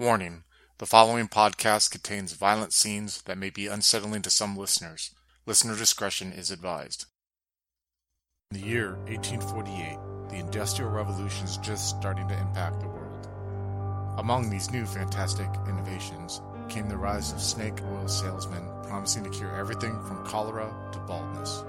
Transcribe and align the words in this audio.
Warning: 0.00 0.44
The 0.78 0.86
following 0.86 1.28
podcast 1.28 1.90
contains 1.90 2.32
violent 2.32 2.72
scenes 2.72 3.20
that 3.26 3.36
may 3.36 3.50
be 3.50 3.66
unsettling 3.66 4.22
to 4.22 4.30
some 4.30 4.56
listeners. 4.56 5.14
Listener 5.44 5.76
discretion 5.76 6.32
is 6.32 6.50
advised. 6.50 7.04
In 8.50 8.60
the 8.62 8.66
year 8.66 8.96
1848, 9.08 9.98
the 10.30 10.36
Industrial 10.36 10.90
Revolution 10.90 11.44
is 11.44 11.58
just 11.58 11.90
starting 11.90 12.26
to 12.28 12.40
impact 12.40 12.80
the 12.80 12.88
world. 12.88 13.28
Among 14.16 14.48
these 14.48 14.70
new 14.70 14.86
fantastic 14.86 15.50
innovations 15.68 16.40
came 16.70 16.88
the 16.88 16.96
rise 16.96 17.30
of 17.34 17.42
snake 17.42 17.82
oil 17.92 18.08
salesmen 18.08 18.70
promising 18.84 19.24
to 19.24 19.28
cure 19.28 19.54
everything 19.54 20.02
from 20.04 20.24
cholera 20.24 20.74
to 20.92 20.98
baldness. 21.00 21.62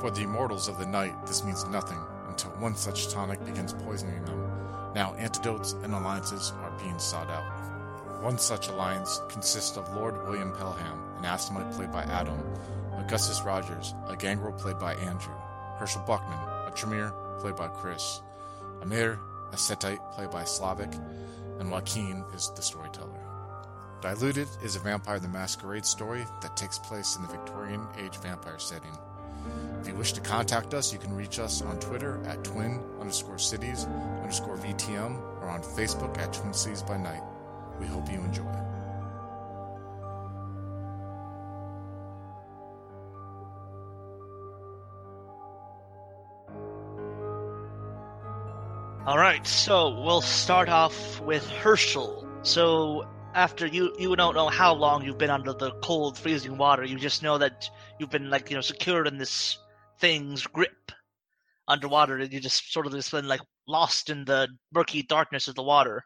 For 0.00 0.12
the 0.12 0.22
immortals 0.22 0.68
of 0.68 0.78
the 0.78 0.86
night, 0.86 1.26
this 1.26 1.42
means 1.42 1.66
nothing 1.66 1.98
until 2.28 2.52
one 2.60 2.76
such 2.76 3.08
tonic 3.08 3.44
begins 3.44 3.72
poisoning 3.72 4.24
them. 4.24 4.55
Now, 4.96 5.12
antidotes 5.16 5.74
and 5.82 5.92
alliances 5.92 6.54
are 6.62 6.70
being 6.82 6.98
sought 6.98 7.28
out. 7.28 8.22
One 8.22 8.38
such 8.38 8.68
alliance 8.68 9.20
consists 9.28 9.76
of 9.76 9.94
Lord 9.94 10.26
William 10.26 10.52
Pelham, 10.56 11.02
an 11.18 11.24
Assamite 11.24 11.70
played 11.76 11.92
by 11.92 12.04
Adam, 12.04 12.38
Augustus 12.96 13.42
Rogers, 13.42 13.92
a 14.08 14.16
gangrel 14.16 14.54
played 14.54 14.78
by 14.78 14.94
Andrew, 14.94 15.34
Herschel 15.76 16.02
Buckman, 16.06 16.38
a 16.38 16.72
Tremere 16.74 17.12
played 17.40 17.56
by 17.56 17.68
Chris, 17.68 18.22
Amir, 18.80 19.20
a 19.52 19.56
Setite 19.56 20.00
played 20.12 20.30
by 20.30 20.44
Slavic, 20.44 20.94
and 21.60 21.70
Joaquin 21.70 22.24
is 22.34 22.50
the 22.56 22.62
storyteller. 22.62 23.20
Diluted 24.00 24.48
is 24.64 24.76
a 24.76 24.80
Vampire 24.80 25.18
the 25.18 25.28
Masquerade 25.28 25.84
story 25.84 26.24
that 26.40 26.56
takes 26.56 26.78
place 26.78 27.16
in 27.16 27.22
the 27.22 27.28
Victorian 27.28 27.86
age 27.98 28.16
vampire 28.22 28.58
setting. 28.58 28.96
If 29.80 29.88
you 29.88 29.94
wish 29.94 30.12
to 30.14 30.20
contact 30.20 30.74
us, 30.74 30.92
you 30.92 30.98
can 30.98 31.14
reach 31.14 31.38
us 31.38 31.62
on 31.62 31.78
Twitter 31.78 32.20
at 32.26 32.42
twin 32.42 32.82
underscore 33.00 33.38
cities 33.38 33.86
underscore 34.20 34.56
VTM 34.56 35.16
or 35.40 35.48
on 35.48 35.62
Facebook 35.62 36.18
at 36.18 36.32
Twin 36.32 36.52
Cities 36.52 36.82
by 36.82 36.96
Night. 36.96 37.22
We 37.78 37.86
hope 37.86 38.10
you 38.10 38.18
enjoy. 38.18 38.42
All 49.06 49.18
right, 49.18 49.46
so 49.46 50.00
we'll 50.02 50.20
start 50.20 50.68
off 50.68 51.20
with 51.20 51.48
Herschel. 51.48 52.26
So 52.42 53.06
after 53.36 53.66
you 53.66 53.94
you 53.98 54.16
don't 54.16 54.34
know 54.34 54.48
how 54.48 54.74
long 54.74 55.04
you've 55.04 55.18
been 55.18 55.30
under 55.30 55.52
the 55.52 55.70
cold, 55.82 56.18
freezing 56.18 56.56
water. 56.56 56.84
You 56.84 56.98
just 56.98 57.22
know 57.22 57.38
that 57.38 57.68
you've 58.00 58.10
been 58.10 58.30
like 58.30 58.50
you 58.50 58.56
know 58.56 58.62
secured 58.62 59.06
in 59.06 59.18
this 59.18 59.58
thing's 60.00 60.46
grip 60.46 60.90
underwater, 61.68 62.16
and 62.16 62.32
you 62.32 62.40
just 62.40 62.72
sort 62.72 62.86
of 62.86 62.92
just 62.92 63.12
been 63.12 63.28
like 63.28 63.42
lost 63.68 64.08
in 64.10 64.24
the 64.24 64.48
murky 64.72 65.02
darkness 65.02 65.48
of 65.48 65.54
the 65.54 65.62
water. 65.62 66.02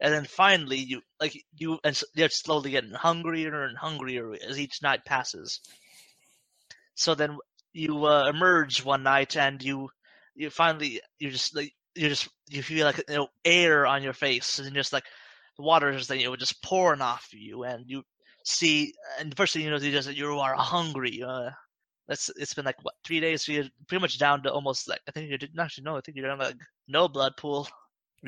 And 0.00 0.14
then 0.14 0.24
finally, 0.24 0.78
you 0.78 1.02
like 1.20 1.34
you 1.58 1.78
and 1.84 2.00
you're 2.14 2.28
slowly 2.30 2.70
getting 2.70 2.92
hungrier 2.92 3.64
and 3.64 3.76
hungrier 3.76 4.32
as 4.48 4.58
each 4.58 4.80
night 4.80 5.04
passes. 5.04 5.60
So 6.94 7.16
then 7.16 7.36
you 7.72 8.06
uh, 8.06 8.28
emerge 8.28 8.84
one 8.84 9.02
night, 9.02 9.36
and 9.36 9.60
you 9.62 9.90
you 10.36 10.50
finally 10.50 11.00
you 11.18 11.30
just 11.30 11.56
like 11.56 11.72
you 11.96 12.08
just 12.08 12.28
you 12.48 12.62
feel 12.62 12.86
like 12.86 13.02
you 13.08 13.16
know 13.16 13.28
air 13.44 13.86
on 13.86 14.04
your 14.04 14.12
face, 14.12 14.60
and 14.60 14.72
just 14.74 14.92
like 14.92 15.04
the 15.60 15.66
water 15.66 15.90
is 15.90 16.08
like, 16.08 16.20
you 16.20 16.26
know 16.26 16.36
just 16.36 16.62
pouring 16.62 17.02
off 17.02 17.28
of 17.32 17.38
you, 17.38 17.64
and 17.64 17.84
you 17.86 18.02
see, 18.44 18.94
and 19.18 19.30
the 19.30 19.36
first 19.36 19.52
thing 19.52 19.62
you 19.62 19.70
notice 19.70 19.84
is 19.84 20.06
that 20.06 20.16
you 20.16 20.38
are 20.38 20.54
hungry. 20.54 21.22
Uh, 21.22 21.50
that's 22.08 22.30
it's 22.36 22.54
been 22.54 22.64
like 22.64 22.82
what 22.82 22.94
three 23.04 23.20
days, 23.20 23.44
so 23.44 23.52
you're 23.52 23.68
pretty 23.86 24.00
much 24.00 24.18
down 24.18 24.42
to 24.42 24.52
almost 24.52 24.88
like 24.88 25.00
I 25.06 25.10
think 25.12 25.30
you 25.30 25.38
didn't 25.38 25.60
actually 25.60 25.84
know. 25.84 25.96
I 25.96 26.00
think 26.00 26.16
you're 26.16 26.26
down 26.28 26.38
to 26.38 26.44
like 26.46 26.56
no 26.88 27.08
blood 27.08 27.36
pool. 27.36 27.68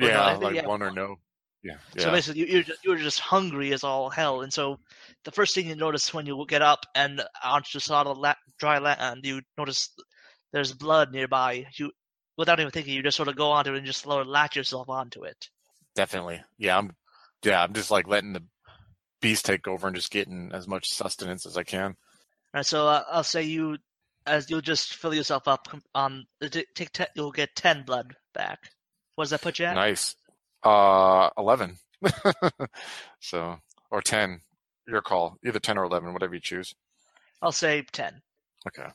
Or 0.01 0.07
no, 0.07 0.07
Yeah, 0.09 0.29
think 0.31 0.43
like 0.43 0.55
have 0.55 0.65
one 0.65 0.81
or 0.81 0.91
no. 0.91 1.17
Yeah, 1.61 1.77
yeah. 1.95 2.03
so 2.03 2.11
basically, 2.11 2.41
you- 2.41 2.47
you're 2.47 2.63
just, 2.63 2.83
you're 2.83 2.97
just 2.97 3.19
hungry 3.19 3.73
as 3.73 3.83
all 3.83 4.09
hell, 4.09 4.41
and 4.41 4.51
so 4.51 4.79
the 5.23 5.31
first 5.31 5.53
thing 5.53 5.67
you 5.67 5.75
notice 5.75 6.11
when 6.13 6.25
you 6.25 6.43
get 6.47 6.63
up 6.63 6.79
and 6.95 7.21
onto 7.43 7.79
solid 7.79 8.17
la- 8.17 8.33
dry 8.57 8.79
land, 8.79 9.23
you 9.23 9.41
notice 9.57 9.93
there's 10.51 10.73
blood 10.73 11.11
nearby. 11.11 11.67
You, 11.77 11.91
without 12.37 12.59
even 12.59 12.71
thinking, 12.71 12.95
you 12.95 13.03
just 13.03 13.17
sort 13.17 13.29
of 13.29 13.35
go 13.35 13.51
onto 13.51 13.73
it 13.73 13.77
and 13.77 13.85
just 13.85 14.01
sort 14.01 14.21
of 14.21 14.27
latch 14.27 14.55
yourself 14.55 14.89
onto 14.89 15.23
it. 15.25 15.49
Definitely. 15.95 16.41
Yeah, 16.57 16.77
I'm. 16.79 16.95
Yeah, 17.43 17.61
I'm 17.61 17.73
just 17.73 17.91
like 17.91 18.07
letting 18.07 18.33
the 18.33 18.43
beast 19.21 19.45
take 19.45 19.67
over 19.67 19.87
and 19.87 19.95
just 19.95 20.11
getting 20.11 20.51
as 20.53 20.67
much 20.67 20.89
sustenance 20.89 21.45
as 21.45 21.57
I 21.57 21.63
can. 21.63 21.95
And 22.53 22.65
so 22.65 22.87
uh, 22.87 23.03
I'll 23.09 23.23
say 23.23 23.43
you, 23.43 23.77
as 24.25 24.49
you'll 24.49 24.61
just 24.61 24.95
fill 24.95 25.13
yourself 25.13 25.47
up 25.47 25.67
on 25.95 26.25
take 26.51 26.91
ten, 26.91 27.07
you'll 27.15 27.31
get 27.31 27.55
ten 27.55 27.83
blood 27.83 28.15
back. 28.33 28.59
What 29.15 29.25
does 29.25 29.31
that 29.31 29.41
put 29.41 29.59
you 29.59 29.65
at? 29.65 29.75
Nice. 29.75 30.15
Uh, 30.63 31.29
eleven. 31.37 31.77
so 33.19 33.57
or 33.91 34.01
ten. 34.01 34.41
Your 34.87 35.01
call. 35.01 35.37
Either 35.45 35.59
ten 35.59 35.77
or 35.77 35.85
eleven, 35.85 36.13
whatever 36.13 36.33
you 36.33 36.41
choose. 36.41 36.75
I'll 37.41 37.51
say 37.51 37.85
ten. 37.91 38.21
Okay. 38.67 38.89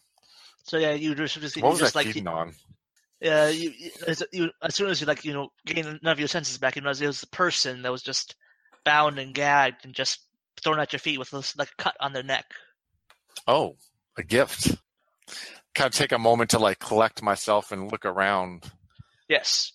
So 0.64 0.76
yeah, 0.76 0.92
you 0.92 1.14
just 1.14 1.41
just, 1.41 1.56
What 1.60 1.70
was 1.70 1.81
just 1.81 1.94
that 1.94 2.00
like 2.00 2.06
feeding 2.08 2.28
on? 2.28 2.53
Yeah, 3.20 3.48
you, 3.48 3.72
you, 3.76 3.90
as, 4.06 4.74
soon 4.74 4.90
as 4.90 5.00
you 5.00 5.06
like, 5.06 5.24
you 5.24 5.32
know, 5.32 5.48
gain 5.66 5.98
none 6.02 6.12
of 6.12 6.18
your 6.20 6.28
senses 6.28 6.58
back, 6.58 6.76
you 6.76 6.82
realize 6.82 7.00
it 7.00 7.06
was 7.06 7.22
a 7.22 7.28
person 7.28 7.82
that 7.82 7.90
was 7.90 8.02
just 8.02 8.36
bound 8.84 9.18
and 9.18 9.34
gagged 9.34 9.84
and 9.84 9.94
just 9.94 10.20
thrown 10.62 10.78
at 10.78 10.92
your 10.92 11.00
feet 11.00 11.18
with 11.18 11.30
this, 11.30 11.56
like 11.56 11.70
a 11.78 11.82
cut 11.82 11.96
on 12.00 12.12
their 12.12 12.22
neck. 12.22 12.46
Oh, 13.46 13.76
a 14.16 14.22
gift. 14.22 14.76
Kind 15.74 15.88
of 15.88 15.92
take 15.92 16.12
a 16.12 16.18
moment 16.18 16.50
to 16.50 16.58
like 16.58 16.78
collect 16.78 17.22
myself 17.22 17.72
and 17.72 17.90
look 17.90 18.04
around. 18.04 18.70
Yes. 19.28 19.72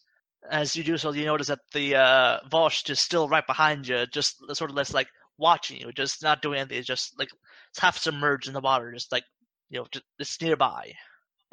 As 0.49 0.75
you 0.75 0.83
do 0.83 0.97
so, 0.97 1.11
you 1.11 1.25
notice 1.25 1.47
that 1.47 1.59
the 1.73 1.95
uh, 1.95 2.39
Vozhd 2.49 2.89
is 2.89 2.99
still 2.99 3.29
right 3.29 3.45
behind 3.45 3.87
you, 3.87 4.05
just 4.07 4.37
sort 4.55 4.69
of 4.69 4.75
less 4.75 4.93
like 4.93 5.07
watching 5.37 5.79
you, 5.79 5.91
just 5.91 6.23
not 6.23 6.41
doing 6.41 6.59
anything. 6.59 6.83
Just 6.83 7.17
like 7.17 7.29
it's 7.69 7.79
half 7.79 7.97
submerged 7.97 8.47
in 8.47 8.53
the 8.53 8.59
water, 8.59 8.91
just 8.91 9.11
like 9.11 9.23
you 9.69 9.79
know, 9.79 9.87
just, 9.91 10.05
it's 10.19 10.41
nearby. 10.41 10.93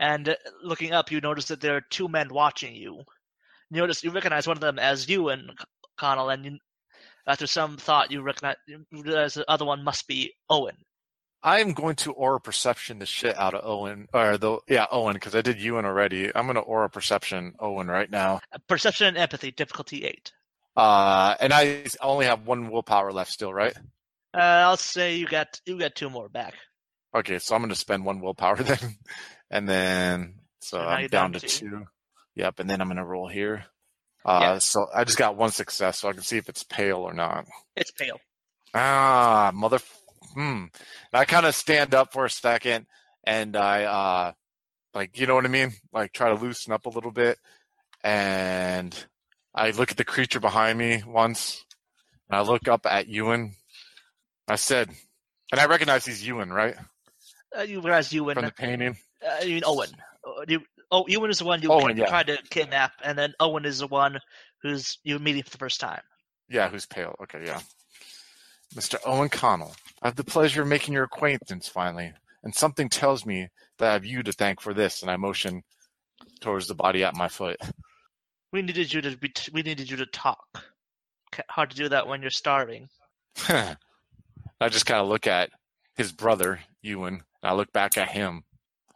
And 0.01 0.31
uh, 0.31 0.35
looking 0.65 0.93
up, 0.93 1.13
you 1.13 1.21
notice 1.21 1.45
that 1.47 1.61
there 1.61 1.77
are 1.77 1.83
two 1.83 2.09
men 2.09 2.33
watching 2.33 2.75
you. 2.75 3.05
You 3.71 3.81
notice 3.83 4.03
you 4.03 4.11
recognize 4.11 4.49
one 4.49 4.57
of 4.57 4.63
them 4.63 4.79
as 4.79 5.09
you 5.09 5.29
and 5.29 5.53
Connell, 5.97 6.31
and 6.31 6.45
you, 6.45 6.59
after 7.27 7.47
some 7.47 7.77
thought, 7.77 8.11
you 8.11 8.23
recognize 8.23 8.57
you 8.67 8.85
realize 8.91 9.35
the 9.35 9.49
other 9.49 9.67
one 9.67 9.85
must 9.85 10.09
be 10.09 10.33
Owen. 10.49 10.77
I 11.43 11.61
am 11.61 11.73
going 11.73 11.97
to 11.97 12.13
aura 12.13 12.41
perception 12.41 12.99
the 12.99 13.07
shit 13.07 13.37
out 13.39 13.55
of 13.55 13.65
Owen, 13.65 14.09
or 14.13 14.39
the 14.39 14.59
yeah 14.67 14.87
Owen, 14.91 15.15
because 15.15 15.35
I 15.35 15.43
did 15.43 15.61
Ewan 15.61 15.85
already. 15.85 16.35
I'm 16.35 16.47
going 16.47 16.57
to 16.57 16.63
aura 16.63 16.89
perception 16.89 17.55
Owen 17.61 17.87
right 17.87 18.11
now. 18.11 18.41
Perception 18.69 19.09
and 19.09 19.19
empathy, 19.19 19.51
difficulty 19.51 20.05
eight. 20.05 20.33
Uh, 20.77 21.35
and 21.41 21.53
I 21.53 21.85
only 22.01 22.25
have 22.25 22.47
one 22.47 22.71
willpower 22.71 23.13
left 23.13 23.31
still, 23.31 23.53
right? 23.53 23.77
Uh, 24.33 24.39
I'll 24.39 24.77
say 24.79 25.17
you 25.17 25.27
got 25.27 25.61
you 25.67 25.79
got 25.79 25.95
two 25.95 26.09
more 26.09 26.31
back. 26.31 26.55
Okay, 27.15 27.39
so 27.39 27.55
I'm 27.55 27.61
going 27.61 27.71
to 27.71 27.77
spend 27.77 28.05
one 28.05 28.21
willpower 28.21 28.57
then, 28.63 28.97
and 29.51 29.69
then 29.69 30.35
so 30.61 30.79
now 30.79 30.89
I'm 30.89 31.07
down, 31.09 31.33
down 31.33 31.41
to 31.41 31.47
two. 31.47 31.69
two. 31.71 31.87
Yep, 32.37 32.61
and 32.61 32.71
then 32.71 32.81
I'm 32.81 32.89
going 32.89 32.97
to 32.99 33.05
roll 33.05 33.29
here. 33.29 33.65
Uh, 34.25 34.39
Yeah. 34.43 34.59
so 34.59 34.87
I 34.95 35.05
just 35.05 35.19
got 35.19 35.37
one 35.37 35.51
success, 35.51 35.99
so 35.99 36.09
I 36.09 36.13
can 36.13 36.23
see 36.23 36.37
if 36.39 36.49
it's 36.49 36.63
pale 36.63 36.99
or 36.99 37.13
not. 37.15 37.47
It's 37.77 37.91
pale. 37.91 38.21
Ah, 38.75 39.51
mother. 39.55 39.79
Hmm. 40.35 40.65
And 40.67 40.71
I 41.13 41.25
kind 41.25 41.45
of 41.47 41.55
stand 41.55 41.95
up 41.95 42.13
for 42.13 42.25
a 42.25 42.31
second, 42.31 42.87
and 43.25 43.57
I 43.57 43.85
uh, 43.85 44.33
like 44.95 45.19
you 45.19 45.27
know 45.27 45.35
what 45.35 45.45
I 45.45 45.49
mean, 45.49 45.73
like 45.93 46.13
try 46.13 46.29
to 46.29 46.41
loosen 46.41 46.73
up 46.73 46.87
a 46.87 46.91
little 46.91 47.11
bit, 47.11 47.39
and 48.05 48.95
I 49.55 49.71
look 49.73 49.91
at 49.91 49.97
the 49.97 50.05
creature 50.05 50.41
behind 50.41 50.79
me 50.79 51.03
once, 51.07 51.65
and 52.29 52.39
I 52.39 52.43
look 52.43 52.69
up 52.69 52.87
at 52.87 53.09
Ewan. 53.09 53.55
I 54.47 54.57
said, 54.57 54.91
and 55.51 55.61
I 55.61 55.67
recognize 55.67 56.05
he's 56.07 56.27
Ewan, 56.27 56.53
right, 56.53 56.77
Uh, 57.57 57.63
you 57.63 57.81
realize 57.81 58.13
Ewan. 58.13 58.35
from 58.35 58.45
the 58.45 58.53
painting. 58.53 58.97
Uh, 59.25 59.43
you 59.45 59.55
mean 59.55 59.63
Owen. 59.67 59.91
Uh, 60.27 60.45
You, 60.49 60.61
oh, 60.91 61.05
Ewan 61.09 61.31
is 61.31 61.39
the 61.39 61.45
one 61.45 61.63
you 61.63 61.71
Owen, 61.71 61.97
yeah. 61.97 62.07
tried 62.07 62.27
to 62.29 62.39
kidnap, 62.51 62.93
and 63.05 63.19
then 63.19 63.35
Owen 63.41 63.65
is 63.65 63.79
the 63.79 63.87
one 63.87 64.19
who's 64.63 64.99
you 65.05 65.19
meeting 65.19 65.43
for 65.43 65.51
the 65.51 65.59
first 65.59 65.81
time. 65.81 66.01
Yeah, 66.49 66.69
who's 66.69 66.87
pale? 66.87 67.15
Okay, 67.23 67.43
yeah. 67.45 67.61
Mr. 68.75 68.97
Owen 69.05 69.29
Connell, 69.29 69.75
I 70.03 70.09
have 70.09 70.17
the 70.17 70.25
pleasure 70.25 70.63
of 70.63 70.69
making 70.69 70.95
your 70.95 71.05
acquaintance 71.05 71.69
finally, 71.69 72.13
and 72.45 72.55
something 72.55 72.89
tells 72.89 73.27
me 73.27 73.49
that 73.79 73.91
I 73.91 73.93
have 73.93 74.05
you 74.05 74.23
to 74.23 74.33
thank 74.33 74.61
for 74.61 74.75
this. 74.75 75.03
And 75.03 75.11
I 75.11 75.17
motion 75.17 75.63
towards 76.41 76.67
the 76.67 76.75
body 76.75 77.05
at 77.05 77.17
my 77.17 77.29
foot. 77.29 77.57
We 78.53 78.63
needed 78.63 78.93
you 78.93 79.01
to 79.03 79.17
be. 79.17 79.33
We 79.53 79.63
needed 79.63 79.91
you 79.91 79.97
to 79.99 80.07
talk. 80.07 80.65
Hard 81.49 81.71
to 81.71 81.77
do 81.77 81.89
that 81.89 82.07
when 82.09 82.21
you're 82.21 82.31
starving. 82.31 82.89
I 83.49 84.69
just 84.69 84.87
kind 84.87 85.01
of 85.01 85.09
look 85.09 85.27
at 85.27 85.51
his 85.97 86.13
brother, 86.13 86.61
Ewan, 86.83 87.15
and 87.15 87.23
I 87.51 87.55
look 87.55 87.73
back 87.73 87.97
at 87.97 88.09
him. 88.09 88.43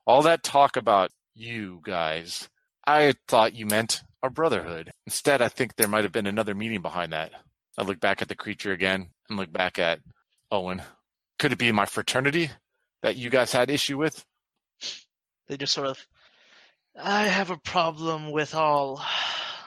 All 0.07 0.23
that 0.23 0.43
talk 0.43 0.77
about 0.77 1.11
you 1.35 1.81
guys, 1.85 2.49
I 2.87 3.15
thought 3.29 3.55
you 3.55 3.67
meant 3.67 4.03
our 4.23 4.31
brotherhood. 4.31 4.93
Instead, 5.07 5.41
I 5.43 5.49
think 5.49 5.77
there 5.77 5.89
might 5.89 6.05
have 6.05 6.13
been 6.13 6.27
another 6.27 6.55
meaning 6.55 6.83
behind 6.83 7.13
that. 7.13 7.33
I 7.79 7.83
look 7.83 8.01
back 8.01 8.23
at 8.23 8.29
the 8.29 8.35
creature 8.37 8.73
again 8.73 9.09
and 9.29 9.39
look 9.39 9.53
back 9.53 9.79
at 9.79 10.01
Owen. 10.51 10.83
Could 11.39 11.53
it 11.53 11.59
be 11.59 11.73
my 11.73 11.87
fraternity 11.87 12.51
that 13.03 13.17
you 13.17 13.31
guys 13.31 13.53
had 13.53 13.71
issue 13.71 13.99
with? 13.99 14.25
They 15.49 15.57
just 15.57 15.73
sort 15.75 15.89
of. 15.89 16.07
I 16.97 17.25
have 17.25 17.51
a 17.51 17.57
problem 17.59 18.31
with 18.31 18.55
all 18.55 19.03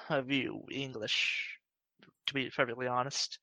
of 0.10 0.32
you 0.32 0.64
English. 0.72 1.58
To 2.28 2.34
be 2.34 2.50
perfectly 2.50 2.88
honest, 2.88 3.40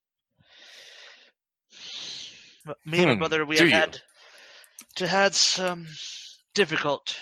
Me 2.87 2.99
and 3.01 3.09
my 3.09 3.15
Hmm, 3.15 3.19
brother, 3.19 3.45
we 3.45 3.59
have 3.59 3.69
you? 3.69 3.73
had 3.73 4.01
to 4.97 5.07
had 5.09 5.35
some 5.35 5.87
difficult 6.55 7.17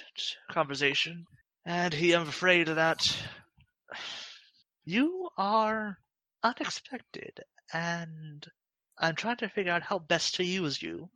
conversation, 0.50 1.26
and 1.64 1.92
he, 1.92 2.12
I'm 2.12 2.28
afraid 2.28 2.68
that 2.68 3.16
you 4.84 5.28
are 5.36 5.98
unexpected, 6.42 7.40
and 7.72 8.46
I'm 8.98 9.16
trying 9.16 9.38
to 9.38 9.48
figure 9.48 9.72
out 9.72 9.82
how 9.82 9.98
best 9.98 10.36
to 10.36 10.44
use 10.44 10.82
you. 10.82 11.08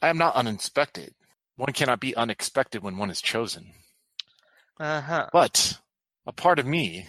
I 0.00 0.08
am 0.08 0.18
not 0.18 0.34
unexpected. 0.34 1.14
One 1.56 1.72
cannot 1.72 2.00
be 2.00 2.16
unexpected 2.16 2.82
when 2.82 2.98
one 2.98 3.10
is 3.10 3.20
chosen. 3.20 3.72
Uh 4.78 5.00
huh. 5.00 5.26
But 5.32 5.78
a 6.26 6.32
part 6.32 6.58
of 6.58 6.66
me, 6.66 7.08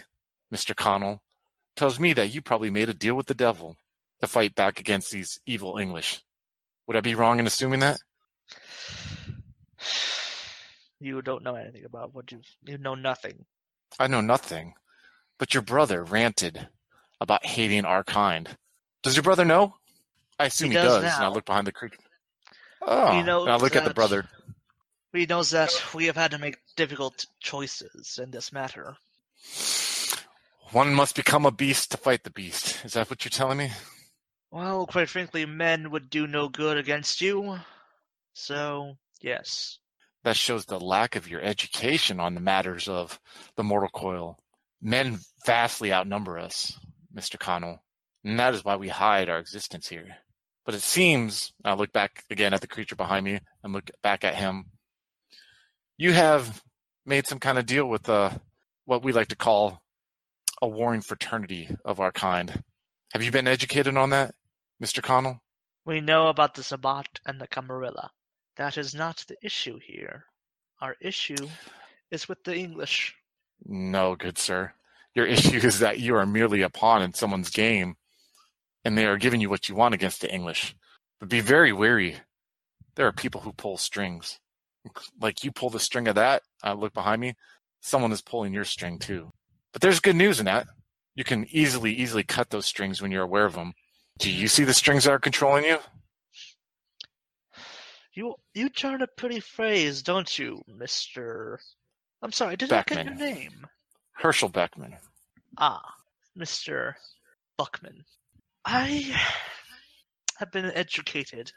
Mr. 0.53 0.75
Connell, 0.75 1.21
tells 1.75 1.99
me 1.99 2.13
that 2.13 2.33
you 2.33 2.41
probably 2.41 2.69
made 2.69 2.89
a 2.89 2.93
deal 2.93 3.15
with 3.15 3.27
the 3.27 3.33
devil 3.33 3.75
to 4.21 4.27
fight 4.27 4.55
back 4.55 4.79
against 4.79 5.11
these 5.11 5.39
evil 5.45 5.77
English. 5.77 6.21
Would 6.87 6.97
I 6.97 7.01
be 7.01 7.15
wrong 7.15 7.39
in 7.39 7.47
assuming 7.47 7.81
that? 7.81 7.97
You 10.99 11.21
don't 11.21 11.43
know 11.43 11.55
anything 11.55 11.85
about 11.85 12.13
what 12.13 12.31
you 12.31 12.41
you 12.65 12.77
know 12.77 12.95
nothing. 12.95 13.45
I 13.99 14.07
know 14.07 14.21
nothing. 14.21 14.73
But 15.37 15.53
your 15.53 15.61
brother 15.63 16.03
ranted 16.03 16.67
about 17.21 17.45
hating 17.45 17.85
our 17.85 18.03
kind. 18.03 18.49
Does 19.03 19.15
your 19.15 19.23
brother 19.23 19.45
know? 19.45 19.75
I 20.39 20.45
assume 20.45 20.71
He 20.71 20.77
he, 20.77 20.83
does 20.83 21.03
does. 21.03 21.15
And 21.15 21.25
I 21.25 21.27
look 21.29 21.45
behind 21.45 21.67
the 21.67 21.71
creek. 21.71 21.97
Oh, 22.81 23.11
He 23.11 23.23
knows 23.23 23.43
and 23.43 23.53
I 23.53 23.57
look 23.57 23.75
at 23.75 23.85
the 23.85 23.93
brother. 23.93 24.25
He 25.13 25.25
knows 25.25 25.51
that 25.51 25.71
we 25.93 26.05
have 26.05 26.15
had 26.15 26.31
to 26.31 26.37
make 26.37 26.57
difficult 26.75 27.25
choices 27.39 28.19
in 28.21 28.31
this 28.31 28.51
matter. 28.51 28.97
One 30.71 30.93
must 30.93 31.15
become 31.15 31.45
a 31.45 31.51
beast 31.51 31.91
to 31.91 31.97
fight 31.97 32.23
the 32.23 32.29
beast. 32.29 32.83
Is 32.83 32.93
that 32.93 33.09
what 33.09 33.23
you're 33.23 33.29
telling 33.29 33.57
me? 33.57 33.71
Well, 34.51 34.85
quite 34.85 35.09
frankly, 35.09 35.45
men 35.45 35.91
would 35.91 36.09
do 36.09 36.27
no 36.27 36.49
good 36.49 36.77
against 36.77 37.21
you. 37.21 37.59
So, 38.33 38.97
yes. 39.21 39.79
That 40.23 40.35
shows 40.35 40.65
the 40.65 40.79
lack 40.79 41.15
of 41.15 41.29
your 41.29 41.41
education 41.41 42.19
on 42.19 42.33
the 42.33 42.41
matters 42.41 42.87
of 42.87 43.19
the 43.55 43.63
mortal 43.63 43.89
coil. 43.89 44.37
Men 44.81 45.19
vastly 45.45 45.93
outnumber 45.93 46.37
us, 46.37 46.77
Mr. 47.15 47.39
Connell, 47.39 47.83
and 48.23 48.39
that 48.39 48.53
is 48.53 48.63
why 48.63 48.75
we 48.75 48.89
hide 48.89 49.29
our 49.29 49.39
existence 49.39 49.87
here. 49.87 50.17
But 50.65 50.75
it 50.75 50.81
seems, 50.81 51.53
I 51.63 51.73
look 51.75 51.93
back 51.93 52.23
again 52.29 52.53
at 52.53 52.61
the 52.61 52.67
creature 52.67 52.95
behind 52.95 53.25
me 53.25 53.39
and 53.63 53.73
look 53.73 53.89
back 54.03 54.23
at 54.23 54.35
him. 54.35 54.65
You 55.97 56.11
have 56.11 56.61
made 57.05 57.25
some 57.25 57.39
kind 57.39 57.57
of 57.57 57.65
deal 57.65 57.85
with 57.85 58.09
uh, 58.09 58.31
what 58.85 59.03
we 59.03 59.13
like 59.13 59.29
to 59.29 59.35
call 59.35 59.81
a 60.61 60.67
warring 60.67 61.01
fraternity 61.01 61.69
of 61.85 61.99
our 61.99 62.11
kind. 62.11 62.63
Have 63.13 63.23
you 63.23 63.31
been 63.31 63.47
educated 63.47 63.95
on 63.95 64.09
that, 64.09 64.35
Mr. 64.83 65.01
Connell? 65.01 65.41
We 65.85 66.01
know 66.01 66.27
about 66.27 66.55
the 66.55 66.63
Sabbat 66.63 67.21
and 67.25 67.39
the 67.39 67.47
Camarilla. 67.47 68.11
That 68.57 68.77
is 68.77 68.95
not 68.95 69.23
the 69.27 69.37
issue 69.43 69.79
here. 69.79 70.25
Our 70.81 70.95
issue 70.99 71.47
is 72.11 72.27
with 72.27 72.43
the 72.43 72.55
English. 72.55 73.15
No, 73.65 74.15
good 74.15 74.37
sir. 74.37 74.73
Your 75.13 75.25
issue 75.35 75.57
is 75.57 75.79
that 75.79 75.99
you 75.99 76.15
are 76.15 76.25
merely 76.25 76.61
a 76.61 76.69
pawn 76.69 77.01
in 77.01 77.13
someone's 77.13 77.49
game, 77.49 77.95
and 78.83 78.97
they 78.97 79.05
are 79.05 79.17
giving 79.17 79.41
you 79.41 79.49
what 79.49 79.69
you 79.69 79.75
want 79.75 79.93
against 79.93 80.21
the 80.21 80.33
English. 80.33 80.75
But 81.19 81.29
be 81.29 81.39
very 81.39 81.71
wary. 81.71 82.17
There 82.95 83.07
are 83.07 83.13
people 83.13 83.41
who 83.41 83.53
pull 83.53 83.77
strings. 83.77 84.39
Like 85.21 85.43
you 85.43 85.51
pull 85.51 85.69
the 85.69 85.79
string 85.79 86.07
of 86.07 86.15
that, 86.15 86.41
I 86.63 86.73
look 86.73 86.93
behind 86.93 87.21
me, 87.21 87.35
someone 87.81 88.11
is 88.11 88.21
pulling 88.21 88.53
your 88.53 88.65
string 88.65 88.97
too. 88.97 89.29
But 89.73 89.81
there's 89.81 89.99
good 89.99 90.15
news 90.15 90.39
in 90.39 90.45
that. 90.45 90.65
You 91.13 91.23
can 91.23 91.45
easily, 91.51 91.93
easily 91.93 92.23
cut 92.23 92.49
those 92.49 92.65
strings 92.65 93.01
when 93.01 93.11
you're 93.11 93.23
aware 93.23 93.45
of 93.45 93.53
them. 93.53 93.73
Do 94.19 94.31
you 94.31 94.47
see 94.47 94.63
the 94.63 94.73
strings 94.73 95.03
that 95.03 95.11
are 95.11 95.19
controlling 95.19 95.65
you? 95.65 95.79
You 98.17 98.33
you 98.55 98.69
turn 98.69 99.03
a 99.03 99.07
pretty 99.07 99.39
phrase, 99.39 100.01
don't 100.01 100.39
you, 100.39 100.63
Mister? 100.67 101.59
I'm 102.23 102.31
sorry, 102.31 102.53
I 102.53 102.55
did 102.55 102.73
I 102.73 102.81
get 102.81 103.05
your 103.05 103.13
Beckman. 103.13 103.35
name? 103.35 103.67
Herschel 104.13 104.49
Beckman. 104.49 104.95
Ah, 105.59 105.93
Mister 106.35 106.97
Buckman. 107.59 108.03
I 108.65 109.15
have 110.39 110.51
been 110.51 110.65
educated 110.73 111.51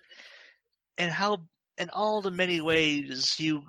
in 0.98 1.08
how, 1.08 1.38
in 1.78 1.88
all 1.94 2.20
the 2.20 2.30
many 2.30 2.60
ways 2.60 3.40
you 3.40 3.62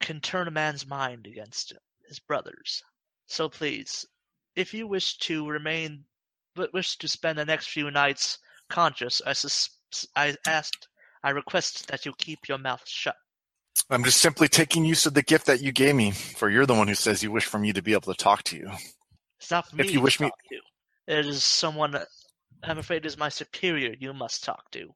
can 0.00 0.18
turn 0.22 0.48
a 0.48 0.50
man's 0.50 0.86
mind 0.86 1.26
against 1.26 1.74
his 2.08 2.18
brothers. 2.18 2.82
So 3.26 3.50
please, 3.50 4.06
if 4.56 4.72
you 4.72 4.86
wish 4.86 5.18
to 5.18 5.46
remain, 5.46 6.02
but 6.54 6.72
wish 6.72 6.96
to 6.96 7.08
spend 7.08 7.38
the 7.38 7.44
next 7.44 7.68
few 7.68 7.90
nights 7.90 8.38
conscious, 8.70 9.20
I 9.26 9.34
sus- 9.34 9.76
I 10.16 10.34
asked, 10.46 10.88
I 11.22 11.30
request 11.30 11.88
that 11.88 12.06
you 12.06 12.12
keep 12.18 12.48
your 12.48 12.58
mouth 12.58 12.82
shut. 12.86 13.16
I'm 13.90 14.04
just 14.04 14.20
simply 14.20 14.48
taking 14.48 14.84
use 14.84 15.06
of 15.06 15.14
the 15.14 15.22
gift 15.22 15.46
that 15.46 15.60
you 15.62 15.72
gave 15.72 15.94
me, 15.94 16.10
for 16.10 16.50
you're 16.50 16.66
the 16.66 16.74
one 16.74 16.88
who 16.88 16.94
says 16.94 17.22
you 17.22 17.30
wish 17.30 17.44
for 17.44 17.58
me 17.58 17.72
to 17.72 17.82
be 17.82 17.92
able 17.92 18.12
to 18.12 18.14
talk 18.14 18.42
to 18.44 18.56
you. 18.56 18.70
It's 19.40 19.50
not 19.50 19.72
me 19.72 19.84
If 19.84 19.92
you 19.92 20.00
wish 20.00 20.18
to 20.18 20.24
me- 20.24 20.30
to. 20.50 21.18
It 21.18 21.26
is 21.26 21.42
someone 21.44 21.98
I'm 22.62 22.78
afraid 22.78 23.06
is 23.06 23.16
my 23.16 23.28
superior 23.28 23.94
you 23.98 24.12
must 24.12 24.42
talk 24.44 24.70
to. 24.72 24.90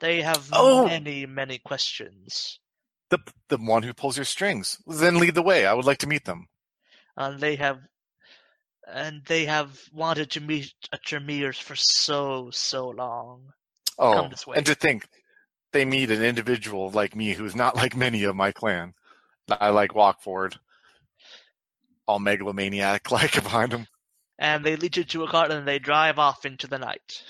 They 0.00 0.22
have 0.22 0.48
Oh! 0.52 0.86
many, 0.86 1.26
many 1.26 1.58
questions. 1.58 2.58
The 3.10 3.18
the 3.48 3.58
one 3.58 3.82
who 3.82 3.92
pulls 3.92 4.16
your 4.16 4.24
strings. 4.24 4.78
Then 4.86 5.18
lead 5.18 5.34
the 5.34 5.42
way. 5.42 5.66
I 5.66 5.74
would 5.74 5.84
like 5.84 5.98
to 5.98 6.06
meet 6.06 6.24
them. 6.24 6.46
And 7.16 7.40
they 7.40 7.56
have 7.56 7.80
and 8.88 9.22
they 9.26 9.44
have 9.44 9.78
wanted 9.92 10.30
to 10.32 10.40
meet 10.40 10.72
at 10.92 11.12
your 11.12 11.52
for 11.52 11.76
so, 11.76 12.50
so 12.52 12.88
long. 12.88 13.52
Oh, 13.98 14.14
Come 14.14 14.30
this 14.30 14.46
way. 14.46 14.56
and 14.56 14.66
to 14.66 14.74
think 14.74 15.06
they 15.72 15.84
meet 15.84 16.10
an 16.10 16.22
individual 16.22 16.90
like 16.90 17.16
me 17.16 17.32
who's 17.32 17.56
not 17.56 17.76
like 17.76 17.96
many 17.96 18.24
of 18.24 18.36
my 18.36 18.52
clan. 18.52 18.94
I 19.50 19.70
like 19.70 19.94
walk 19.94 20.22
forward, 20.22 20.56
all 22.06 22.18
megalomaniac 22.18 23.10
like 23.10 23.34
behind 23.42 23.72
him. 23.72 23.86
And 24.38 24.64
they 24.64 24.76
lead 24.76 24.96
you 24.96 25.04
to 25.04 25.24
a 25.24 25.28
cart 25.28 25.50
and 25.50 25.66
they 25.66 25.78
drive 25.78 26.18
off 26.18 26.44
into 26.44 26.66
the 26.66 26.78
night. 26.78 27.22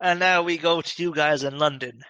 And 0.00 0.20
now 0.20 0.42
we 0.42 0.58
go 0.58 0.80
to 0.80 1.02
you 1.02 1.14
guys 1.14 1.44
in 1.44 1.58
London. 1.58 2.02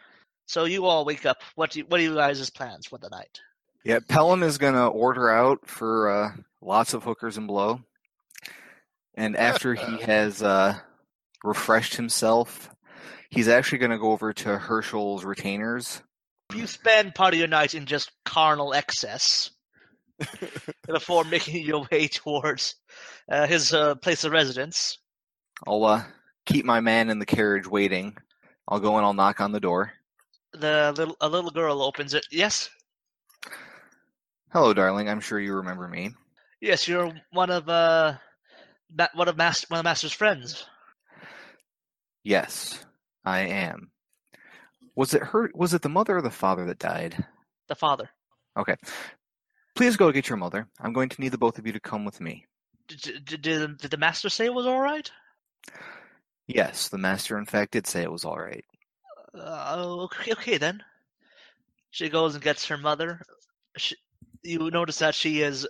So 0.47 0.65
you 0.65 0.87
all 0.87 1.05
wake 1.05 1.27
up. 1.27 1.39
What 1.55 1.71
do 1.71 1.81
you, 1.81 1.87
what 1.87 2.01
are 2.01 2.03
you 2.03 2.15
guys' 2.15 2.51
plans 2.51 2.87
for 2.87 2.99
the 2.99 3.09
night? 3.09 3.41
Yeah, 3.85 3.99
Pelham 4.07 4.43
is 4.43 4.59
gonna 4.59 4.89
order 4.89 5.31
out 5.31 5.69
for 5.69 6.09
uh, 6.09 6.33
lots 6.63 6.95
of 6.95 7.05
hookers 7.05 7.37
and 7.37 7.47
blow, 7.47 7.81
and 9.15 9.37
after 9.37 9.75
he 9.75 9.99
has 10.03 10.43
uh, 10.43 10.79
refreshed 11.43 11.95
himself, 11.95 12.74
he's 13.31 13.49
actually 13.49 13.79
gonna 13.79 13.99
go 13.99 14.13
over 14.13 14.33
to 14.33 14.59
Herschel's 14.59 15.25
retainers. 15.25 16.03
If 16.51 16.57
you 16.57 16.67
spend 16.67 17.15
part 17.15 17.35
of 17.35 17.39
your 17.39 17.49
night 17.49 17.75
in 17.75 17.87
just 17.87 18.11
carnal 18.25 18.75
excess 18.75 19.51
before 20.87 21.25
making 21.25 21.65
your 21.65 21.87
way 21.91 22.07
towards 22.09 22.77
uh, 23.31 23.47
his 23.47 23.73
uh, 23.73 23.95
place 23.97 24.25
of 24.25 24.33
residence, 24.33 24.99
I'll 25.67 25.85
uh, 25.85 26.05
keep 26.47 26.65
my 26.65 26.81
man 26.81 27.11
in 27.11 27.19
the 27.19 27.27
carriage 27.27 27.67
waiting. 27.67 28.17
I'll 28.69 28.81
go 28.81 28.97
and 28.97 29.05
I'll 29.05 29.15
knock 29.15 29.41
on 29.41 29.53
the 29.53 29.61
door. 29.61 29.93
the 30.53 30.93
little 30.97 31.17
a 31.21 31.29
little 31.29 31.51
girl 31.51 31.83
opens 31.83 32.15
it. 32.15 32.27
Yes, 32.31 32.69
Hello, 34.53 34.73
darling. 34.73 35.09
I'm 35.09 35.21
sure 35.21 35.41
you 35.41 35.55
remember 35.55 35.89
me. 35.89 36.11
yes, 36.61 36.87
you're 36.87 37.13
one 37.33 37.51
of 37.51 37.69
uh, 37.69 38.15
ma- 38.97 39.09
one 39.15 39.29
of 39.29 39.37
master 39.37 39.67
one 39.71 39.81
of 39.81 39.85
master's 39.85 40.13
friends. 40.13 40.65
Yes, 42.23 42.85
I 43.25 43.41
am. 43.41 43.91
Was 44.97 45.15
it 45.15 45.23
her? 45.23 45.51
Was 45.55 45.75
it 45.75 45.83
the 45.83 45.89
mother 45.89 46.19
or 46.19 46.23
the 46.23 46.31
father 46.31 46.67
that 46.67 46.79
died? 46.79 47.25
The 47.69 47.75
father. 47.75 48.11
Okay. 48.57 48.77
Please 49.75 49.97
go 49.97 50.13
get 50.13 50.29
your 50.29 50.39
mother. 50.39 50.69
I'm 50.81 50.93
going 50.93 51.09
to 51.09 51.21
need 51.21 51.31
the 51.31 51.39
both 51.39 51.59
of 51.59 51.67
you 51.67 51.73
to 51.73 51.81
come 51.81 52.05
with 52.05 52.21
me. 52.21 52.47
Did, 52.87 53.25
did, 53.25 53.43
did, 53.43 53.79
did 53.79 53.91
the 53.91 53.97
master 53.97 54.29
say 54.29 54.45
it 54.45 54.55
was 54.55 54.67
all 54.67 54.81
right? 54.81 55.11
Yes, 56.47 56.89
the 56.89 56.99
master, 56.99 57.39
in 57.39 57.47
fact, 57.47 57.73
did 57.73 57.87
say 57.87 58.03
it 58.03 58.13
was 58.13 58.25
all 58.25 58.39
right. 58.39 58.65
Uh, 59.37 60.05
okay, 60.05 60.33
okay 60.33 60.59
then. 60.59 60.83
She 61.91 62.09
goes 62.09 62.35
and 62.35 62.45
gets 62.45 62.67
her 62.69 62.77
mother. 62.77 63.21
She, 63.77 63.97
you 64.43 64.71
notice 64.71 64.99
that 64.99 65.15
she 65.15 65.41
is 65.41 65.67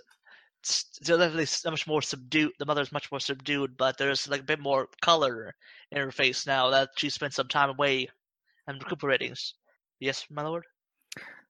s- 0.65 0.85
definitely 1.03 1.45
so 1.45 1.71
much 1.71 1.87
more 1.87 2.01
subdued. 2.01 2.51
The 2.59 2.65
mother's 2.65 2.91
much 2.91 3.11
more 3.11 3.19
subdued, 3.19 3.77
but 3.77 3.97
there's 3.97 4.27
like 4.27 4.41
a 4.41 4.45
bit 4.45 4.59
more 4.59 4.87
color 5.01 5.53
in 5.91 5.97
her 5.99 6.11
face 6.11 6.45
now 6.47 6.69
that 6.71 6.89
she 6.97 7.09
spent 7.09 7.33
some 7.33 7.47
time 7.47 7.69
away 7.69 8.07
and 8.67 8.81
recuperating. 8.81 9.33
Yes, 9.99 10.25
my 10.29 10.43
lord. 10.43 10.63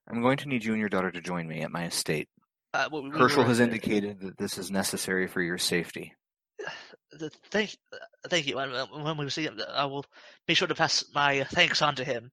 I'm 0.08 0.22
going 0.22 0.36
to 0.38 0.48
need 0.48 0.64
you 0.64 0.72
and 0.72 0.80
your 0.80 0.88
daughter 0.88 1.10
to 1.10 1.20
join 1.20 1.48
me 1.48 1.62
at 1.62 1.72
my 1.72 1.86
estate. 1.86 2.28
Uh, 2.74 2.88
we- 2.92 3.00
we 3.00 3.18
Herschel 3.18 3.44
has 3.44 3.60
indicated 3.60 4.20
that 4.20 4.38
this 4.38 4.58
is 4.58 4.70
necessary 4.70 5.26
for 5.26 5.40
your 5.42 5.58
safety. 5.58 6.14
Thank, 7.50 7.76
thank 8.28 8.46
you. 8.46 8.58
Uh, 8.58 8.86
when 8.86 9.16
we 9.16 9.30
see 9.30 9.44
him, 9.44 9.58
I 9.72 9.86
will 9.86 10.04
be 10.46 10.52
sure 10.54 10.68
to 10.68 10.74
pass 10.74 11.02
my 11.14 11.44
thanks 11.44 11.80
on 11.80 11.94
to 11.94 12.04
him. 12.04 12.30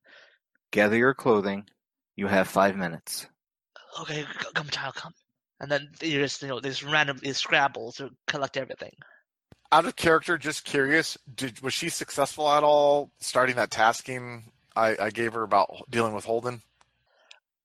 Gather 0.72 0.96
your 0.96 1.14
clothing. 1.14 1.66
You 2.16 2.26
have 2.26 2.48
five 2.48 2.76
minutes. 2.76 3.26
Okay, 4.00 4.26
come, 4.54 4.68
child, 4.68 4.94
come. 4.96 5.14
And 5.60 5.70
then 5.70 5.88
you 6.02 6.18
just 6.20 6.42
you 6.42 6.48
know 6.48 6.60
this 6.60 6.82
random 6.82 7.18
these 7.22 7.38
scrabble 7.38 7.92
to 7.92 8.10
collect 8.26 8.56
everything. 8.56 8.92
Out 9.72 9.86
of 9.86 9.96
character, 9.96 10.36
just 10.38 10.64
curious, 10.64 11.16
did 11.34 11.60
was 11.60 11.74
she 11.74 11.88
successful 11.88 12.48
at 12.50 12.62
all 12.62 13.10
starting 13.18 13.56
that 13.56 13.70
tasking 13.70 14.52
I, 14.76 14.96
I 15.00 15.10
gave 15.10 15.32
her 15.32 15.42
about 15.42 15.68
dealing 15.90 16.14
with 16.14 16.24
Holden? 16.24 16.62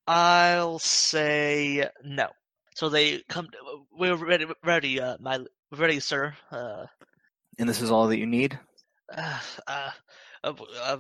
I'll 0.08 0.80
say 0.80 1.88
no. 2.04 2.30
So 2.76 2.90
they 2.90 3.20
come. 3.30 3.50
We're 3.92 4.16
ready, 4.16 4.46
ready, 4.64 5.02
uh, 5.02 5.18
my 5.20 5.40
ready, 5.72 6.00
sir. 6.00 6.34
Uh, 6.52 6.86
And 7.58 7.68
this 7.68 7.82
is 7.82 7.92
all 7.92 8.08
that 8.08 8.18
you 8.18 8.26
need? 8.26 8.58
uh, 9.18 9.40
uh, 9.68 9.92
uh, 10.44 10.54
uh, 10.84 10.98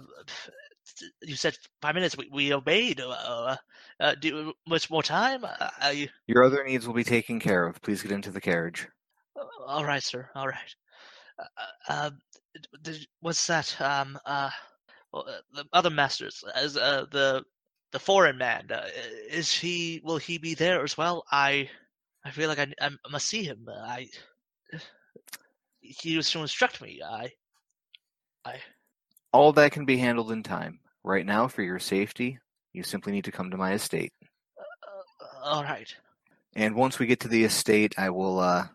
you 1.22 1.36
said 1.36 1.58
five 1.82 1.96
minutes. 1.96 2.18
We, 2.18 2.30
we 2.32 2.54
obeyed. 2.54 3.00
Uh, 3.02 3.10
uh, 3.10 3.56
uh, 4.00 4.16
do 4.20 4.54
much 4.68 4.90
more 4.90 5.04
time? 5.04 5.44
Uh, 5.46 5.70
I, 5.80 6.10
Your 6.28 6.44
other 6.44 6.64
needs 6.64 6.88
will 6.88 6.94
be 6.94 7.04
taken 7.04 7.40
care 7.40 7.66
of. 7.68 7.82
Please 7.82 8.02
get 8.02 8.12
into 8.12 8.32
the 8.32 8.42
carriage. 8.42 8.88
uh, 9.36 9.44
all 9.66 9.86
right, 9.86 10.04
sir. 10.04 10.30
All 10.36 10.48
right. 10.48 10.76
Uh, 11.40 11.44
uh, 11.88 12.10
d- 12.84 13.08
what's 13.22 13.46
that? 13.48 13.76
Um. 13.82 14.18
Uh. 14.26 14.50
uh, 15.14 15.24
The 15.54 15.66
other 15.74 15.90
masters, 15.90 16.44
as 16.56 16.76
uh, 16.78 17.06
the 17.12 17.44
the 17.92 18.00
foreign 18.00 18.38
man, 18.38 18.68
uh, 18.72 18.88
is 19.30 19.52
he? 19.52 20.02
Will 20.04 20.18
he 20.18 20.38
be 20.38 20.54
there 20.54 20.84
as 20.84 20.98
well? 20.98 21.24
I, 21.32 21.70
I 22.26 22.32
feel 22.32 22.48
like 22.50 22.60
I, 22.60 22.72
I 22.82 22.90
must 23.12 23.28
see 23.28 23.44
him. 23.44 23.68
Uh, 23.68 23.80
I. 23.82 24.08
He 25.82 26.16
was 26.18 26.30
to 26.32 26.40
instruct 26.42 26.82
me. 26.82 27.02
I. 27.04 27.32
I. 28.46 28.56
All 29.32 29.54
that 29.54 29.72
can 29.72 29.86
be 29.86 29.98
handled 29.98 30.32
in 30.32 30.44
time. 30.44 30.80
Right 31.10 31.26
now, 31.26 31.48
for 31.48 31.64
your 31.64 31.80
safety, 31.80 32.38
you 32.72 32.84
simply 32.84 33.12
need 33.12 33.26
to 33.26 33.32
come 33.32 33.50
to 33.50 33.58
my 33.58 33.74
estate. 33.74 34.14
Uh, 34.60 35.44
all 35.44 35.64
right. 35.64 35.92
And 36.54 36.76
once 36.76 37.00
we 37.00 37.08
get 37.08 37.22
to 37.22 37.28
the 37.28 37.46
estate, 37.46 37.96
I 37.98 38.12
will 38.12 38.40
uh, 38.40 38.68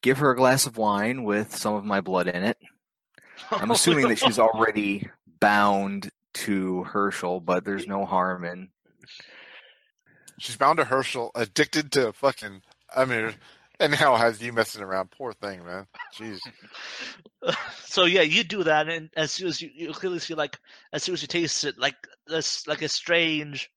give 0.00 0.16
her 0.16 0.30
a 0.30 0.36
glass 0.36 0.64
of 0.64 0.78
wine 0.78 1.22
with 1.22 1.54
some 1.54 1.74
of 1.74 1.84
my 1.84 2.00
blood 2.00 2.28
in 2.28 2.44
it. 2.44 2.56
I'm 3.50 3.70
assuming 3.72 4.08
that 4.08 4.18
she's 4.18 4.38
already 4.38 5.10
bound 5.38 6.08
to 6.32 6.84
Herschel, 6.84 7.40
but 7.40 7.66
there's 7.66 7.86
no 7.86 8.06
harm 8.06 8.46
in. 8.46 8.70
She's 10.38 10.56
bound 10.56 10.78
to 10.78 10.84
Herschel, 10.86 11.30
addicted 11.34 11.92
to 11.92 12.14
fucking. 12.14 12.62
I 12.96 13.04
mean, 13.04 13.34
and 13.80 13.92
now 14.00 14.16
has 14.16 14.42
you 14.42 14.52
messing 14.52 14.82
around. 14.82 15.10
Poor 15.10 15.32
thing, 15.32 15.64
man. 15.64 15.86
Jeez. 16.16 16.38
so 17.84 18.04
yeah, 18.04 18.22
you 18.22 18.42
do 18.42 18.64
that, 18.64 18.88
and 18.88 19.10
as 19.16 19.32
soon 19.32 19.48
as 19.48 19.60
you, 19.60 19.70
you 19.74 19.92
clearly 19.92 20.18
see 20.18 20.34
like 20.34 20.58
as 20.92 21.02
soon 21.02 21.14
as 21.14 21.22
you 21.22 21.28
taste 21.28 21.64
it, 21.64 21.78
like 21.78 21.96
this 22.26 22.66
like 22.66 22.82
a 22.82 22.88
strange, 22.88 23.70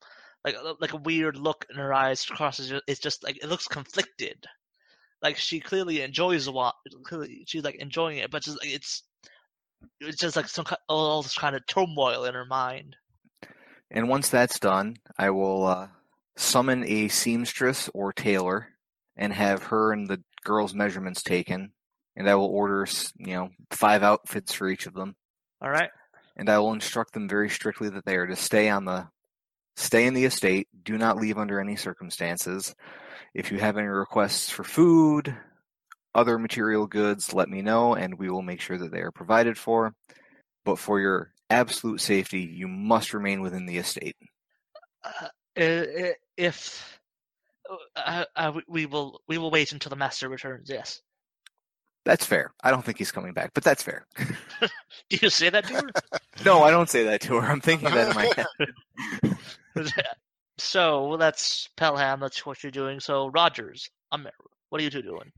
like 0.46 0.56
like 0.80 0.94
a 0.94 0.98
weird 0.98 1.38
look 1.38 1.66
in 1.70 1.76
her 1.76 1.94
eyes 1.94 2.26
crosses. 2.26 2.72
It's 2.88 3.00
just 3.00 3.24
like 3.24 3.44
it 3.44 3.50
looks 3.50 3.68
conflicted. 3.68 4.46
Like 5.22 5.36
she 5.36 5.60
clearly 5.60 6.02
enjoys 6.02 6.46
the 6.46 6.54
wa 6.54 6.72
Clearly, 7.04 7.44
she's 7.46 7.64
like 7.64 7.76
enjoying 7.76 8.20
it, 8.20 8.32
but 8.32 8.44
just 8.44 8.62
like 8.64 8.74
it's 8.74 9.04
it's 10.00 10.18
just 10.18 10.36
like 10.36 10.48
some 10.48 10.66
ki- 10.66 10.76
all 10.88 11.22
this 11.22 11.38
kind 11.38 11.56
of 11.56 11.66
turmoil 11.68 12.24
in 12.24 12.34
her 12.34 12.46
mind. 12.46 12.96
And 13.92 14.08
once 14.08 14.30
that's 14.30 14.60
done, 14.60 14.98
I 15.18 15.32
will 15.32 15.66
uh, 15.66 15.88
summon 16.38 16.86
a 16.86 17.08
seamstress 17.10 17.90
or 17.94 18.14
tailor 18.14 18.70
and 19.20 19.32
have 19.34 19.62
her 19.64 19.92
and 19.92 20.08
the 20.08 20.24
girls' 20.44 20.74
measurements 20.74 21.22
taken. 21.22 21.72
And 22.16 22.28
I 22.28 22.34
will 22.36 22.46
order, 22.46 22.88
you 23.18 23.36
know, 23.36 23.50
five 23.70 24.02
outfits 24.02 24.54
for 24.54 24.68
each 24.68 24.88
of 24.88 24.96
them. 24.96 25.16
All 25.62 25.70
right. 25.70 25.92
and 26.36 26.50
I 26.50 26.58
will 26.60 26.74
instruct 26.74 27.14
them 27.14 27.28
very 27.28 27.50
strictly 27.50 27.90
that 27.90 28.06
they 28.06 28.16
are 28.16 28.26
to 28.26 28.36
stay 28.36 28.70
on 28.70 28.86
the 28.86 29.08
stay 29.76 30.06
in 30.06 30.14
the 30.14 30.26
estate, 30.26 30.68
do 30.84 30.98
not 30.98 31.18
leave 31.18 31.38
under 31.38 31.60
any 31.60 31.76
circumstances. 31.76 32.74
If 33.34 33.52
you 33.52 33.60
have 33.60 33.78
any 33.78 33.88
requests 33.88 34.50
for 34.50 34.64
food, 34.64 35.36
other 36.16 36.40
material 36.40 36.88
goods, 36.88 37.34
let 37.34 37.50
me 37.50 37.62
know 37.62 37.96
and 37.96 38.18
we 38.18 38.30
will 38.30 38.42
make 38.42 38.62
sure 38.62 38.78
that 38.78 38.92
they 38.92 39.02
are 39.02 39.12
provided 39.12 39.58
for. 39.58 39.94
But 40.66 40.80
for 40.80 41.00
your 41.00 41.32
absolute 41.50 42.02
safety, 42.02 42.42
you 42.42 42.68
must 42.68 43.14
remain 43.14 43.42
within 43.42 43.66
the 43.66 43.78
estate. 43.78 44.16
Uh, 45.04 45.28
if 46.38 46.99
uh, 47.96 48.26
uh, 48.36 48.52
we- 48.56 48.64
we 48.68 48.86
will 48.86 49.22
we 49.28 49.38
will 49.38 49.52
wait 49.52 49.72
until 49.72 49.90
the 49.90 49.96
master 49.96 50.28
returns. 50.30 50.70
Yes. 50.70 51.02
That's 52.06 52.26
fair. 52.26 52.54
I 52.64 52.72
don't 52.72 52.84
think 52.84 52.98
he's 52.98 53.12
coming 53.12 53.34
back, 53.34 53.52
but 53.54 53.64
that's 53.64 53.84
fair. 53.84 54.06
Do 54.20 55.18
you 55.22 55.30
say 55.30 55.50
that 55.50 55.66
to 55.68 55.74
her? 55.74 55.90
No, 56.46 56.64
I 56.64 56.72
don't 56.72 56.90
say 56.90 57.04
that 57.04 57.20
to 57.22 57.36
her. 57.36 57.46
I'm 57.52 57.60
thinking 57.60 57.90
that 57.90 58.10
in 58.10 58.16
my 58.16 58.32
head. 59.76 59.94
so 60.58 61.18
that's 61.20 61.68
Pelham. 61.76 62.22
That's 62.22 62.46
what 62.46 62.64
you're 62.64 62.72
doing. 62.72 63.02
So 63.02 63.28
Rogers, 63.28 63.90
Amir, 64.14 64.32
what 64.70 64.80
are 64.80 64.84
you 64.86 64.90
two 64.90 65.02
doing? 65.02 65.34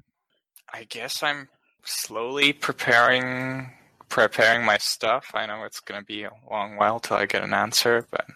I 0.72 0.84
guess 0.84 1.24
I'm 1.24 1.50
slowly 1.84 2.54
preparing 2.54 3.72
preparing 4.10 4.64
my 4.64 4.78
stuff. 4.78 5.32
I 5.34 5.48
know 5.48 5.64
it's 5.64 5.80
gonna 5.80 6.04
be 6.04 6.24
a 6.24 6.32
long 6.50 6.76
while 6.78 7.00
till 7.00 7.18
I 7.18 7.26
get 7.26 7.44
an 7.44 7.54
answer, 7.54 8.06
but 8.12 8.28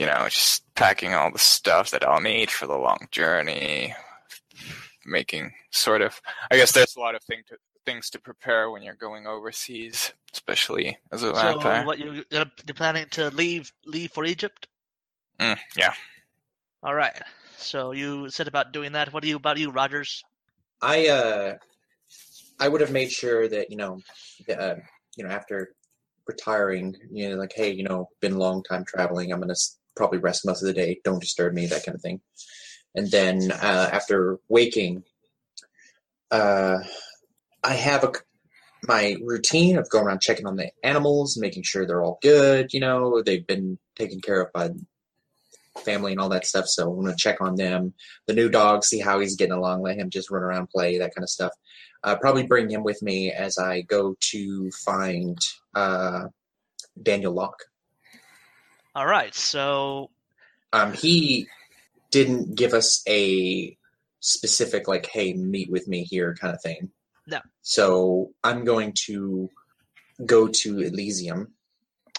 you 0.00 0.06
know, 0.06 0.26
just 0.30 0.64
packing 0.76 1.12
all 1.12 1.30
the 1.30 1.38
stuff 1.38 1.90
that 1.90 2.08
I'll 2.08 2.22
need 2.22 2.50
for 2.50 2.66
the 2.66 2.74
long 2.78 3.06
journey, 3.10 3.94
making 5.04 5.52
sort 5.70 6.00
of. 6.00 6.18
I 6.50 6.56
guess 6.56 6.72
there's 6.72 6.96
a 6.96 7.00
lot 7.00 7.14
of 7.14 7.22
thing 7.24 7.42
to, 7.48 7.58
things 7.84 8.08
to 8.10 8.18
prepare 8.18 8.70
when 8.70 8.80
you're 8.82 8.94
going 8.94 9.26
overseas, 9.26 10.14
especially 10.32 10.96
as 11.12 11.22
a 11.22 11.34
So 11.34 11.34
vampire. 11.34 11.84
what 11.84 11.98
you 11.98 12.24
you're 12.30 12.46
you're 12.66 12.74
planning 12.74 13.08
to 13.10 13.28
leave 13.28 13.70
leave 13.84 14.10
for 14.10 14.24
Egypt? 14.24 14.68
Mm, 15.38 15.58
yeah. 15.76 15.92
All 16.82 16.94
right. 16.94 17.20
So 17.58 17.92
you 17.92 18.30
said 18.30 18.48
about 18.48 18.72
doing 18.72 18.92
that. 18.92 19.12
What 19.12 19.22
do 19.22 19.28
you 19.28 19.36
about 19.36 19.58
you, 19.58 19.70
Rogers? 19.70 20.24
I 20.80 21.08
uh, 21.08 21.54
I 22.58 22.68
would 22.68 22.80
have 22.80 22.90
made 22.90 23.12
sure 23.12 23.48
that 23.48 23.70
you 23.70 23.76
know, 23.76 24.00
uh, 24.48 24.76
you 25.16 25.24
know, 25.24 25.30
after 25.30 25.74
retiring, 26.26 26.96
you 27.10 27.28
know, 27.28 27.36
like, 27.36 27.52
hey, 27.54 27.70
you 27.70 27.82
know, 27.82 28.08
been 28.20 28.32
a 28.32 28.38
long 28.38 28.62
time 28.62 28.86
traveling. 28.86 29.30
I'm 29.30 29.40
gonna 29.40 29.52
s- 29.52 29.76
probably 29.96 30.18
rest 30.18 30.46
most 30.46 30.62
of 30.62 30.66
the 30.66 30.74
day. 30.74 31.00
Don't 31.04 31.20
disturb 31.20 31.54
me, 31.54 31.66
that 31.66 31.84
kind 31.84 31.94
of 31.94 32.02
thing. 32.02 32.20
And 32.94 33.10
then 33.10 33.52
uh, 33.52 33.90
after 33.92 34.38
waking, 34.48 35.04
uh, 36.30 36.78
I 37.62 37.74
have 37.74 38.04
a 38.04 38.12
my 38.88 39.16
routine 39.22 39.76
of 39.76 39.90
going 39.90 40.06
around 40.06 40.22
checking 40.22 40.46
on 40.46 40.56
the 40.56 40.70
animals, 40.82 41.36
making 41.36 41.62
sure 41.64 41.86
they're 41.86 42.02
all 42.02 42.18
good. 42.22 42.72
You 42.72 42.80
know, 42.80 43.22
they've 43.22 43.46
been 43.46 43.78
taken 43.96 44.20
care 44.20 44.40
of 44.40 44.52
by 44.52 44.70
family 45.84 46.12
and 46.12 46.20
all 46.20 46.30
that 46.30 46.46
stuff. 46.46 46.66
So 46.66 46.90
I'm 46.90 47.04
gonna 47.04 47.16
check 47.16 47.40
on 47.40 47.56
them 47.56 47.94
the 48.26 48.34
new 48.34 48.48
dog, 48.48 48.84
see 48.84 49.00
how 49.00 49.20
he's 49.20 49.36
getting 49.36 49.54
along, 49.54 49.82
let 49.82 49.96
him 49.96 50.10
just 50.10 50.30
run 50.30 50.42
around, 50.42 50.68
play, 50.70 50.98
that 50.98 51.14
kind 51.14 51.22
of 51.22 51.30
stuff. 51.30 51.52
Uh, 52.02 52.16
probably 52.16 52.46
bring 52.46 52.70
him 52.70 52.82
with 52.82 53.02
me 53.02 53.30
as 53.30 53.58
I 53.58 53.82
go 53.82 54.16
to 54.30 54.70
find 54.84 55.38
uh, 55.74 56.28
Daniel 57.00 57.34
Locke. 57.34 57.64
All 58.94 59.06
right. 59.06 59.34
So 59.34 60.10
Um, 60.72 60.92
he 60.92 61.46
didn't 62.10 62.54
give 62.54 62.74
us 62.74 63.02
a 63.08 63.76
specific, 64.20 64.88
like, 64.88 65.06
hey, 65.06 65.32
meet 65.32 65.70
with 65.70 65.88
me 65.88 66.04
here 66.04 66.36
kind 66.40 66.54
of 66.54 66.60
thing. 66.62 66.90
No. 67.26 67.40
So 67.62 68.32
I'm 68.42 68.64
going 68.64 68.92
to 69.06 69.48
go 70.26 70.48
to 70.48 70.80
Elysium, 70.80 71.52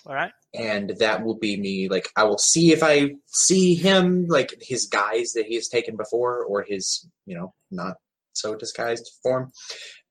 all 0.05 0.15
right. 0.15 0.31
and 0.53 0.91
that 0.99 1.23
will 1.23 1.37
be 1.37 1.57
me. 1.57 1.89
Like, 1.89 2.09
I 2.15 2.23
will 2.23 2.37
see 2.37 2.71
if 2.71 2.81
I 2.81 3.15
see 3.27 3.75
him, 3.75 4.27
like, 4.27 4.53
his 4.61 4.87
guise 4.87 5.33
that 5.33 5.45
he 5.45 5.55
has 5.55 5.67
taken 5.67 5.95
before, 5.97 6.43
or 6.45 6.63
his, 6.63 7.05
you 7.25 7.35
know, 7.37 7.53
not 7.69 7.97
so 8.33 8.55
disguised 8.55 9.11
form. 9.21 9.51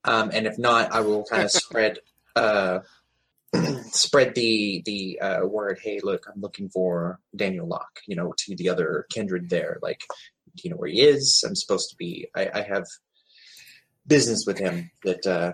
Um, 0.04 0.30
and 0.32 0.46
if 0.46 0.58
not, 0.58 0.92
I 0.92 1.00
will 1.00 1.24
kind 1.24 1.44
of 1.44 1.50
spread 1.64 1.98
uh, 2.36 2.80
spread 3.92 4.34
the 4.34 4.82
the 4.84 5.20
uh, 5.20 5.46
word. 5.46 5.78
Hey, 5.82 6.00
look, 6.02 6.24
I'm 6.32 6.40
looking 6.40 6.68
for 6.68 7.18
Daniel 7.34 7.66
Locke. 7.66 8.00
You 8.06 8.16
know, 8.16 8.32
to 8.38 8.56
the 8.56 8.68
other 8.68 9.06
kindred 9.10 9.48
there. 9.50 9.78
Like, 9.82 10.02
do 10.56 10.62
you 10.64 10.70
know 10.70 10.76
where 10.76 10.90
he 10.90 11.02
is? 11.02 11.42
I'm 11.46 11.56
supposed 11.56 11.90
to 11.90 11.96
be. 11.96 12.28
I, 12.36 12.50
I 12.54 12.62
have 12.62 12.84
business 14.06 14.44
with 14.46 14.58
him. 14.58 14.90
That 15.04 15.26
uh, 15.26 15.52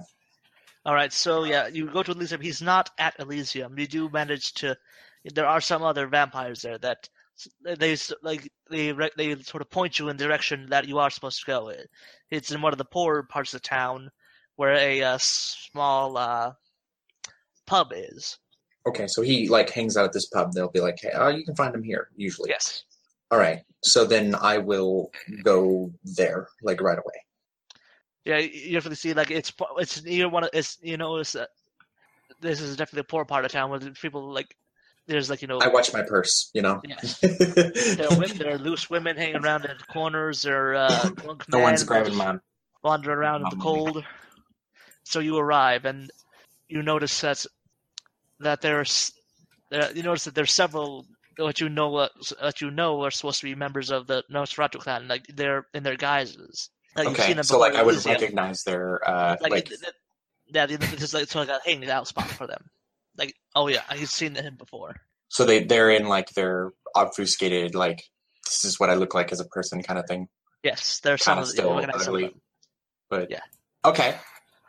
All 0.84 0.94
right. 0.94 1.12
So 1.12 1.44
yeah, 1.44 1.68
you 1.68 1.86
go 1.90 2.02
to 2.02 2.12
Elysium. 2.12 2.40
He's 2.40 2.62
not 2.62 2.90
at 2.98 3.18
Elysium. 3.18 3.78
You 3.78 3.86
do 3.86 4.08
manage 4.10 4.52
to. 4.54 4.76
There 5.34 5.46
are 5.46 5.60
some 5.60 5.82
other 5.82 6.06
vampires 6.06 6.62
there 6.62 6.78
that 6.78 7.08
they 7.64 7.96
like 8.22 8.50
they 8.70 8.92
they 9.16 9.36
sort 9.42 9.62
of 9.62 9.70
point 9.70 9.98
you 9.98 10.08
in 10.08 10.16
the 10.16 10.24
direction 10.24 10.66
that 10.70 10.88
you 10.88 10.98
are 10.98 11.10
supposed 11.10 11.40
to 11.40 11.46
go. 11.46 11.72
It's 12.30 12.52
in 12.52 12.62
one 12.62 12.72
of 12.72 12.78
the 12.78 12.84
poorer 12.84 13.22
parts 13.22 13.54
of 13.54 13.62
the 13.62 13.68
town 13.68 14.10
where 14.56 14.74
a 14.74 15.02
uh, 15.02 15.18
small 15.20 16.16
uh, 16.16 16.52
pub 17.66 17.92
is. 17.94 18.38
okay. 18.86 19.06
So 19.06 19.22
he 19.22 19.48
like 19.48 19.70
hangs 19.70 19.96
out 19.96 20.04
at 20.04 20.12
this 20.12 20.26
pub. 20.26 20.52
They'll 20.52 20.70
be 20.70 20.80
like, 20.80 20.98
hey, 21.00 21.10
oh, 21.14 21.28
you 21.28 21.44
can 21.44 21.56
find 21.56 21.74
him 21.74 21.82
here 21.82 22.08
usually. 22.16 22.50
Yes. 22.50 22.84
All 23.30 23.38
right. 23.38 23.62
So 23.82 24.04
then 24.04 24.34
I 24.34 24.58
will 24.58 25.10
go 25.42 25.92
there 26.04 26.48
like 26.62 26.80
right 26.80 26.98
away. 26.98 27.14
Yeah, 28.24 28.38
you 28.38 28.48
you 28.48 28.72
definitely 28.72 28.96
see 28.96 29.14
like 29.14 29.30
it's 29.30 29.52
it's 29.78 30.02
near 30.04 30.28
one 30.28 30.44
of 30.44 30.50
it's 30.52 30.78
you 30.82 30.96
know 30.96 31.16
it's 31.18 31.36
uh, 31.36 31.46
this 32.40 32.60
is 32.60 32.76
definitely 32.76 33.00
a 33.00 33.04
poor 33.04 33.24
part 33.24 33.44
of 33.44 33.52
town 33.52 33.70
where 33.70 33.78
people 33.78 34.32
like 34.32 34.56
there's 35.06 35.30
like 35.30 35.42
you 35.42 35.48
know 35.48 35.58
I 35.58 35.68
watch 35.68 35.92
my 35.92 36.02
purse. 36.02 36.50
You 36.52 36.62
know. 36.62 36.80
yes 36.84 37.20
there 37.20 38.10
are 38.10 38.18
women 38.18 38.38
there 38.38 38.54
are 38.54 38.58
loose 38.58 38.90
women 38.90 39.16
hanging 39.16 39.44
around 39.44 39.64
in 39.64 39.76
corners 39.92 40.42
there 40.42 40.72
are 40.72 40.74
uh, 40.74 41.08
drunk 41.16 41.46
the 41.46 41.58
one's 41.58 41.84
grabbing 41.84 42.14
just 42.14 42.40
wandering 42.82 43.18
around 43.18 43.42
in 43.42 43.48
the 43.50 43.62
cold. 43.62 44.04
So 45.04 45.20
you 45.20 45.38
arrive 45.38 45.84
and 45.84 46.10
you 46.68 46.82
notice 46.82 47.20
that 47.20 47.46
that 48.40 48.60
there's 48.60 49.12
There, 49.70 49.90
you 49.92 50.02
notice 50.02 50.24
that 50.24 50.34
there's 50.34 50.52
several 50.52 51.04
what 51.38 51.60
you 51.60 51.68
know 51.68 51.88
what, 51.90 52.12
what 52.40 52.60
you 52.62 52.70
know 52.70 53.02
are 53.04 53.10
supposed 53.10 53.40
to 53.40 53.46
be 53.46 53.54
members 53.54 53.90
of 53.90 54.06
the 54.06 54.24
Nosferatu 54.32 54.78
clan. 54.78 55.06
Like 55.08 55.26
they're 55.26 55.66
in 55.74 55.82
their 55.82 55.96
guises. 55.96 56.70
Like, 56.94 57.08
you've 57.08 57.18
okay, 57.20 57.42
so 57.42 57.58
like 57.58 57.74
I 57.74 57.82
would 57.82 57.94
Elysium. 57.94 58.14
recognize 58.14 58.62
their 58.62 59.06
uh, 59.06 59.36
like, 59.42 59.52
like, 59.52 59.68
th- 59.68 59.80
th- 59.80 59.92
yeah, 60.46 60.66
th- 60.66 60.80
this 60.80 61.02
is 61.02 61.12
like 61.12 61.24
of 61.24 61.34
like 61.34 61.48
a 61.50 61.60
hanging 61.64 61.90
out 61.90 62.08
spot 62.08 62.28
for 62.28 62.46
them. 62.46 62.70
Like, 63.18 63.34
oh 63.54 63.68
yeah, 63.68 63.82
I've 63.90 64.08
seen 64.08 64.34
him 64.34 64.56
before. 64.56 64.96
so 65.28 65.44
they 65.44 65.64
they're 65.64 65.90
in 65.90 66.06
like 66.08 66.30
their 66.30 66.72
obfuscated 66.94 67.74
like 67.74 68.02
this 68.44 68.64
is 68.64 68.80
what 68.80 68.88
I 68.88 68.94
look 68.94 69.12
like 69.12 69.30
as 69.32 69.40
a 69.40 69.44
person 69.44 69.82
kind 69.82 69.98
of 69.98 70.06
thing. 70.06 70.28
Yes, 70.62 71.00
there's 71.00 71.22
some 71.22 71.32
Kind 71.34 71.38
of 71.40 71.44
of 71.44 71.50
still 71.50 71.68
some 72.00 72.14
them. 72.22 72.40
but 73.10 73.30
Yeah. 73.30 73.40
Okay. 73.84 74.16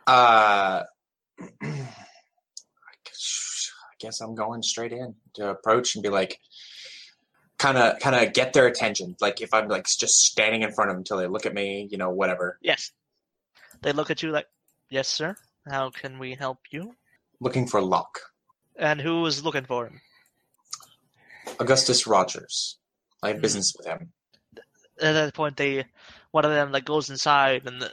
Uh, 0.06 0.82
guess- 3.98 4.20
I'm 4.20 4.34
going 4.34 4.62
straight 4.62 4.92
in 4.92 5.14
to 5.34 5.50
approach 5.50 5.94
and 5.94 6.02
be 6.02 6.08
like, 6.08 6.40
kind 7.58 7.76
of, 7.76 7.98
kind 7.98 8.14
of 8.16 8.32
get 8.32 8.52
their 8.52 8.66
attention. 8.66 9.16
Like 9.20 9.40
if 9.40 9.52
I'm 9.52 9.68
like 9.68 9.86
just 9.86 10.20
standing 10.26 10.62
in 10.62 10.72
front 10.72 10.90
of 10.90 10.94
them 10.94 11.00
until 11.00 11.16
they 11.18 11.26
look 11.26 11.46
at 11.46 11.54
me, 11.54 11.88
you 11.90 11.98
know, 11.98 12.10
whatever. 12.10 12.58
Yes, 12.62 12.92
they 13.82 13.92
look 13.92 14.10
at 14.10 14.22
you 14.22 14.30
like, 14.30 14.46
yes, 14.90 15.08
sir. 15.08 15.34
How 15.68 15.90
can 15.90 16.18
we 16.18 16.34
help 16.34 16.58
you? 16.70 16.94
Looking 17.40 17.66
for 17.66 17.80
Locke, 17.80 18.18
And 18.76 19.00
who 19.00 19.24
is 19.26 19.44
looking 19.44 19.64
for 19.64 19.86
him? 19.86 20.00
Augustus 21.60 22.06
Rogers. 22.06 22.78
I 23.22 23.28
have 23.28 23.36
Hmm. 23.36 23.42
business 23.42 23.74
with 23.76 23.86
him. 23.86 24.12
At 25.00 25.12
that 25.12 25.34
point, 25.34 25.56
they 25.56 25.84
one 26.32 26.44
of 26.44 26.50
them 26.50 26.72
like 26.72 26.84
goes 26.84 27.10
inside, 27.10 27.66
and 27.66 27.80
the, 27.82 27.92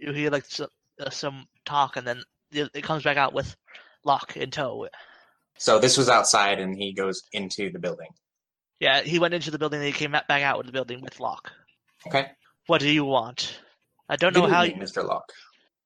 you 0.00 0.12
hear 0.12 0.30
like 0.30 0.44
some, 0.46 0.68
uh, 1.00 1.10
some 1.10 1.46
talk, 1.64 1.96
and 1.96 2.06
then 2.06 2.22
it 2.52 2.70
it 2.74 2.82
comes 2.82 3.02
back 3.02 3.16
out 3.16 3.32
with 3.32 3.56
Locke 4.04 4.36
in 4.36 4.50
tow. 4.50 4.88
So 5.58 5.78
this 5.78 5.96
was 5.96 6.08
outside, 6.08 6.60
and 6.60 6.76
he 6.76 6.92
goes 6.92 7.22
into 7.32 7.70
the 7.70 7.78
building. 7.78 8.08
Yeah, 8.80 9.02
he 9.02 9.18
went 9.18 9.34
into 9.34 9.50
the 9.50 9.58
building, 9.58 9.78
and 9.78 9.86
he 9.86 9.92
came 9.92 10.12
back 10.12 10.30
out 10.30 10.60
of 10.60 10.66
the 10.66 10.72
building 10.72 11.00
with 11.00 11.20
Locke. 11.20 11.52
Okay. 12.06 12.30
What 12.66 12.80
do 12.80 12.90
you 12.90 13.04
want? 13.04 13.60
I 14.08 14.16
don't 14.16 14.34
know 14.34 14.46
how 14.46 14.62
you, 14.62 14.74
Mr. 14.74 15.06
Locke. 15.06 15.32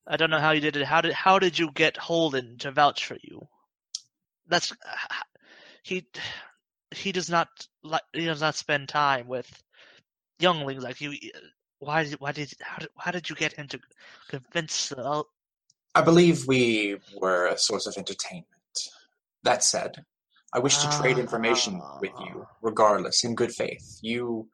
I 0.07 0.17
don't 0.17 0.31
know 0.31 0.41
how 0.41 0.53
you 0.53 0.61
did 0.61 0.77
it. 0.77 0.85
How 0.85 1.01
did 1.01 1.13
how 1.13 1.39
did 1.39 1.59
you 1.59 1.71
get 1.73 1.97
Holden 1.97 2.57
to 2.59 2.73
vouch 2.73 3.05
for 3.05 3.17
you? 3.23 3.47
That's 4.47 4.73
he 5.83 6.07
he 6.91 7.13
does 7.13 7.29
not 7.29 7.49
like 7.83 8.03
he 8.13 8.25
does 8.25 8.41
not 8.41 8.55
spend 8.55 8.89
time 8.89 9.29
with 9.29 9.63
younglings 10.39 10.83
like 10.83 11.01
you. 11.01 11.15
Why 11.79 12.05
did 12.05 12.15
why 12.21 12.33
did 12.33 12.53
how 12.61 12.79
did, 12.79 12.89
how 12.97 13.11
did 13.11 13.29
you 13.29 13.37
get 13.37 13.53
him 13.53 13.69
to 13.69 13.79
convince 14.29 14.89
the 14.89 15.25
I 15.95 16.03
believe 16.03 16.47
we 16.47 16.97
were 17.17 17.47
a 17.47 17.59
source 17.59 17.87
of 17.87 17.97
entertainment. 17.97 18.47
That 19.49 19.64
said, 19.64 20.05
I 20.52 20.59
wish 20.59 20.76
to 20.76 20.90
trade 21.00 21.17
information 21.17 21.81
with 22.02 22.12
you, 22.21 22.45
Ah. 22.47 22.55
regardless, 22.61 23.25
in 23.25 23.35
good 23.35 23.50
faith. 23.50 23.99
You 24.02 24.50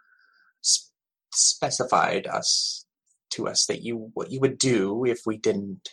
specified 1.32 2.28
us 2.28 2.86
to 3.30 3.48
us 3.48 3.66
that 3.66 3.82
you 3.82 4.12
what 4.14 4.30
you 4.30 4.38
would 4.38 4.56
do 4.56 5.04
if 5.04 5.18
we 5.26 5.36
didn't 5.36 5.88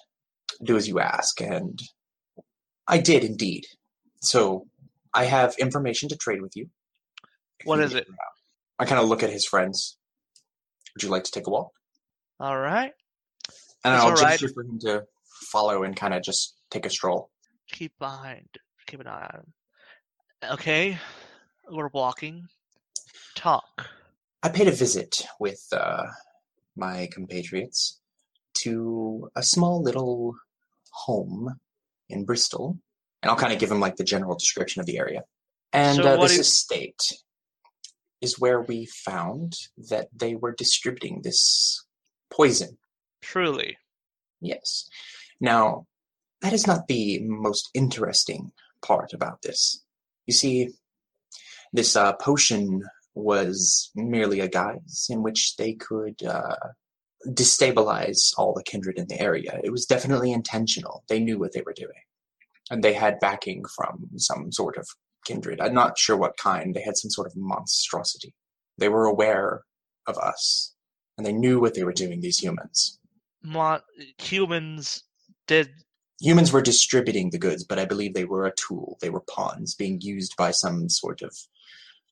do 0.63 0.77
as 0.77 0.88
you 0.88 1.00
ask, 1.00 1.41
and 1.41 1.81
I 2.88 3.00
did 3.00 3.24
indeed. 3.24 3.63
So 4.22 4.67
I 5.15 5.24
have 5.25 5.55
information 5.58 6.08
to 6.10 6.15
trade 6.15 6.43
with 6.43 6.55
you. 6.55 6.70
What 7.63 7.79
is 7.79 7.96
it? 7.96 8.05
around. 8.08 8.36
I 8.77 8.86
kind 8.86 9.01
of 9.01 9.08
look 9.10 9.24
at 9.24 9.31
his 9.31 9.48
friends. 9.48 9.98
Would 10.93 11.01
you 11.01 11.10
like 11.10 11.24
to 11.24 11.31
take 11.31 11.48
a 11.48 11.50
walk? 11.50 11.72
All 12.39 12.60
right, 12.60 12.93
And 13.84 13.96
It's 13.96 14.03
I'll 14.03 14.10
all 14.10 14.13
right. 14.15 14.39
gesture 14.39 14.50
for 14.53 14.62
him 14.63 14.77
to 14.81 15.05
follow 15.51 15.81
and 15.81 15.96
kind 15.96 16.13
of 16.13 16.22
just 16.22 16.55
take 16.70 16.86
a 16.86 16.89
stroll. 16.91 17.31
keep 17.72 17.98
behind, 17.98 18.50
keep 18.85 19.00
an 19.00 19.07
eye 19.07 19.29
on 19.33 19.39
him. 19.39 19.53
Okay, 20.53 20.97
we're 21.69 21.89
walking. 21.89 22.47
Talk. 23.35 23.87
I 24.44 24.50
paid 24.50 24.67
a 24.67 24.72
visit 24.72 25.22
with 25.39 25.65
uh, 25.72 26.03
my 26.75 27.07
compatriots 27.11 28.00
to 28.55 29.29
a 29.35 29.44
small 29.44 29.81
little 29.81 30.35
home 30.91 31.59
in 32.09 32.25
Bristol, 32.25 32.77
and 33.22 33.29
I'll 33.29 33.37
kind 33.37 33.53
of 33.53 33.59
give 33.59 33.70
them 33.70 33.79
like 33.79 33.96
the 33.98 34.03
general 34.03 34.35
description 34.35 34.79
of 34.79 34.85
the 34.87 34.98
area. 34.98 35.24
And 35.74 35.98
So 35.98 36.03
uh, 36.03 36.22
this 36.22 36.33
is- 36.33 36.39
estate 36.48 37.13
is 38.20 38.39
where 38.39 38.61
we 38.61 38.85
found 38.85 39.57
that 39.89 40.07
they 40.15 40.35
were 40.35 40.51
distributing 40.51 41.22
this 41.24 41.83
poison. 42.31 42.77
Truly, 43.22 43.77
Yes. 44.41 44.87
Now, 45.39 45.85
that 46.41 46.53
is 46.53 46.65
not 46.67 46.87
the 46.87 47.20
most 47.24 47.70
interesting 47.74 48.51
part 48.85 49.13
about 49.13 49.41
this. 49.41 49.83
You 50.27 50.33
see, 50.33 50.70
this 51.74 51.96
uh, 51.96 52.13
potion 52.13 52.83
was 53.13 53.91
merely 53.96 54.39
a 54.39 54.48
guise 54.48 55.07
in 55.09 55.24
which 55.24 55.55
they 55.57 55.74
could 55.74 56.24
uh, 56.24 56.55
destabilize 57.27 58.33
all 58.37 58.53
the 58.53 58.63
kindred 58.63 58.98
in 58.98 59.07
the 59.07 59.20
area. 59.20 59.59
It 59.63 59.72
was 59.72 59.85
definitely 59.85 60.31
intentional. 60.31 61.03
They 61.07 61.20
knew 61.20 61.37
what 61.37 61.53
they 61.53 61.61
were 61.65 61.74
doing. 61.74 61.91
And 62.70 62.83
they 62.83 62.94
had 62.94 63.20
backing 63.20 63.63
from 63.75 64.09
some 64.15 64.51
sort 64.51 64.77
of 64.77 64.87
kindred. 65.25 65.59
I'm 65.59 65.74
not 65.74 65.98
sure 65.98 66.17
what 66.17 66.37
kind. 66.37 66.74
They 66.74 66.81
had 66.81 66.98
some 66.98 67.11
sort 67.11 67.27
of 67.27 67.35
monstrosity. 67.35 68.33
They 68.77 68.89
were 68.89 69.05
aware 69.05 69.63
of 70.07 70.17
us, 70.17 70.74
and 71.17 71.27
they 71.27 71.33
knew 71.33 71.59
what 71.59 71.74
they 71.74 71.83
were 71.83 71.94
doing, 71.94 72.22
these 72.22 72.39
humans. 72.39 73.00
Mon- 73.44 73.81
humans 74.17 75.03
did 75.48 75.70
humans 76.22 76.53
were 76.53 76.62
distributing 76.62 77.29
the 77.29 77.40
goods, 77.40 77.64
but 77.64 77.79
I 77.79 77.86
believe 77.86 78.14
they 78.14 78.25
were 78.25 78.46
a 78.46 78.53
tool. 78.55 78.98
They 79.01 79.10
were 79.10 79.22
pawns 79.22 79.75
being 79.75 80.00
used 80.01 80.36
by 80.38 80.51
some 80.51 80.88
sort 80.88 81.22
of 81.22 81.36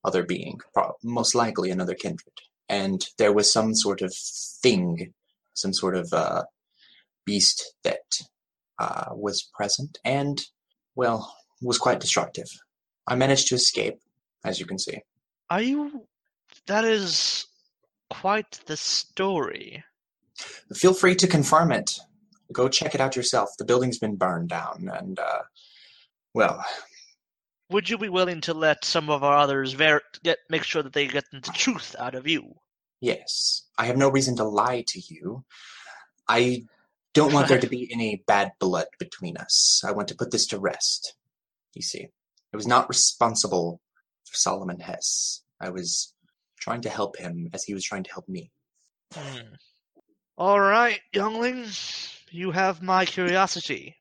other 0.04 0.24
being, 0.24 0.60
most 1.04 1.36
likely 1.36 1.69
another 1.69 1.93
kindred. 1.93 2.34
And 2.67 3.06
there 3.17 3.34
was 3.34 3.52
some 3.52 3.76
sort 3.76 4.02
of 4.02 4.13
thing, 4.13 5.13
some 5.54 5.74
sort 5.74 5.95
of 5.95 6.12
uh, 6.13 6.43
beast 7.26 7.74
that 7.84 8.22
uh, 8.80 9.10
was 9.12 9.43
present 9.54 10.00
and, 10.04 10.41
well, 10.95 11.36
was 11.62 11.78
quite 11.78 12.00
destructive. 12.00 12.48
I 13.08 13.15
managed 13.15 13.48
to 13.50 13.56
escape, 13.56 14.00
as 14.43 14.60
you 14.60 14.65
can 14.65 14.80
see. 14.80 15.02
Are 15.50 15.62
you? 15.62 16.06
That 16.67 16.86
is 16.86 17.45
quite 18.10 18.60
the 18.65 18.78
story. 18.78 19.84
Feel 20.74 20.93
free 20.93 21.15
to 21.15 21.28
confirm 21.28 21.72
it. 21.72 22.00
Go 22.51 22.67
check 22.67 22.95
it 22.95 23.01
out 23.01 23.15
yourself. 23.15 23.49
The 23.57 23.65
building's 23.65 23.99
been 23.99 24.15
burned 24.15 24.49
down, 24.49 24.89
and, 24.93 25.19
uh, 25.19 25.41
well, 26.33 26.63
Would 27.69 27.89
you 27.89 27.97
be 27.99 28.09
willing 28.09 28.41
to 28.41 28.53
let 28.53 28.83
some 28.83 29.09
of 29.12 29.23
our 29.23 29.38
others 29.38 29.73
ver- 29.73 30.01
get 30.23 30.39
make 30.49 30.63
sure 30.63 30.81
that 30.81 30.93
they 30.93 31.05
get 31.05 31.25
the 31.31 31.41
truth 31.41 31.95
out 31.99 32.15
of 32.15 32.27
you? 32.27 32.55
Yes, 33.01 33.67
I 33.77 33.85
have 33.85 33.97
no 33.97 34.09
reason 34.09 34.35
to 34.38 34.43
lie 34.43 34.83
to 34.88 34.99
you. 34.99 35.45
I 36.27 36.63
don't 37.13 37.33
want 37.33 37.47
there 37.47 37.59
to 37.59 37.67
be 37.77 37.89
any 37.93 38.23
bad 38.25 38.51
blood 38.59 38.88
between 38.97 39.38
us. 39.38 39.83
I 39.85 39.91
want 39.91 40.07
to 40.07 40.15
put 40.15 40.31
this 40.31 40.47
to 40.47 40.59
rest. 40.59 41.13
You 41.75 41.83
see, 41.83 42.07
I 42.53 42.57
was 42.57 42.67
not 42.67 42.89
responsible 42.89 43.79
for 44.25 44.35
Solomon 44.35 44.79
Hess. 44.79 45.43
I 45.62 45.69
was 45.69 46.13
trying 46.59 46.81
to 46.81 46.89
help 46.89 47.17
him 47.17 47.49
as 47.53 47.63
he 47.63 47.73
was 47.75 47.83
trying 47.83 48.03
to 48.03 48.12
help 48.12 48.27
me. 48.27 48.51
Hmm. 49.13 49.53
All 50.38 50.59
right, 50.59 50.99
youngling, 51.13 51.65
you 52.32 52.52
have 52.52 52.82
my 52.82 53.06
curiosity. 53.06 53.96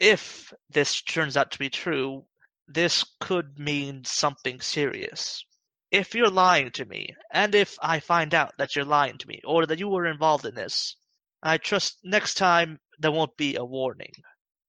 If 0.00 0.52
this 0.70 1.02
turns 1.02 1.36
out 1.36 1.50
to 1.52 1.58
be 1.58 1.70
true, 1.70 2.24
this 2.66 3.04
could 3.20 3.58
mean 3.58 4.04
something 4.04 4.60
serious. 4.60 5.44
If 5.90 6.14
you're 6.14 6.30
lying 6.30 6.70
to 6.72 6.84
me, 6.84 7.14
and 7.32 7.54
if 7.54 7.76
I 7.80 8.00
find 8.00 8.34
out 8.34 8.52
that 8.58 8.76
you're 8.76 8.84
lying 8.84 9.18
to 9.18 9.28
me, 9.28 9.40
or 9.44 9.66
that 9.66 9.78
you 9.78 9.88
were 9.88 10.06
involved 10.06 10.44
in 10.44 10.54
this, 10.54 10.96
I 11.42 11.56
trust 11.56 11.98
next 12.04 12.34
time 12.34 12.78
there 12.98 13.12
won't 13.12 13.36
be 13.36 13.56
a 13.56 13.64
warning. 13.64 14.12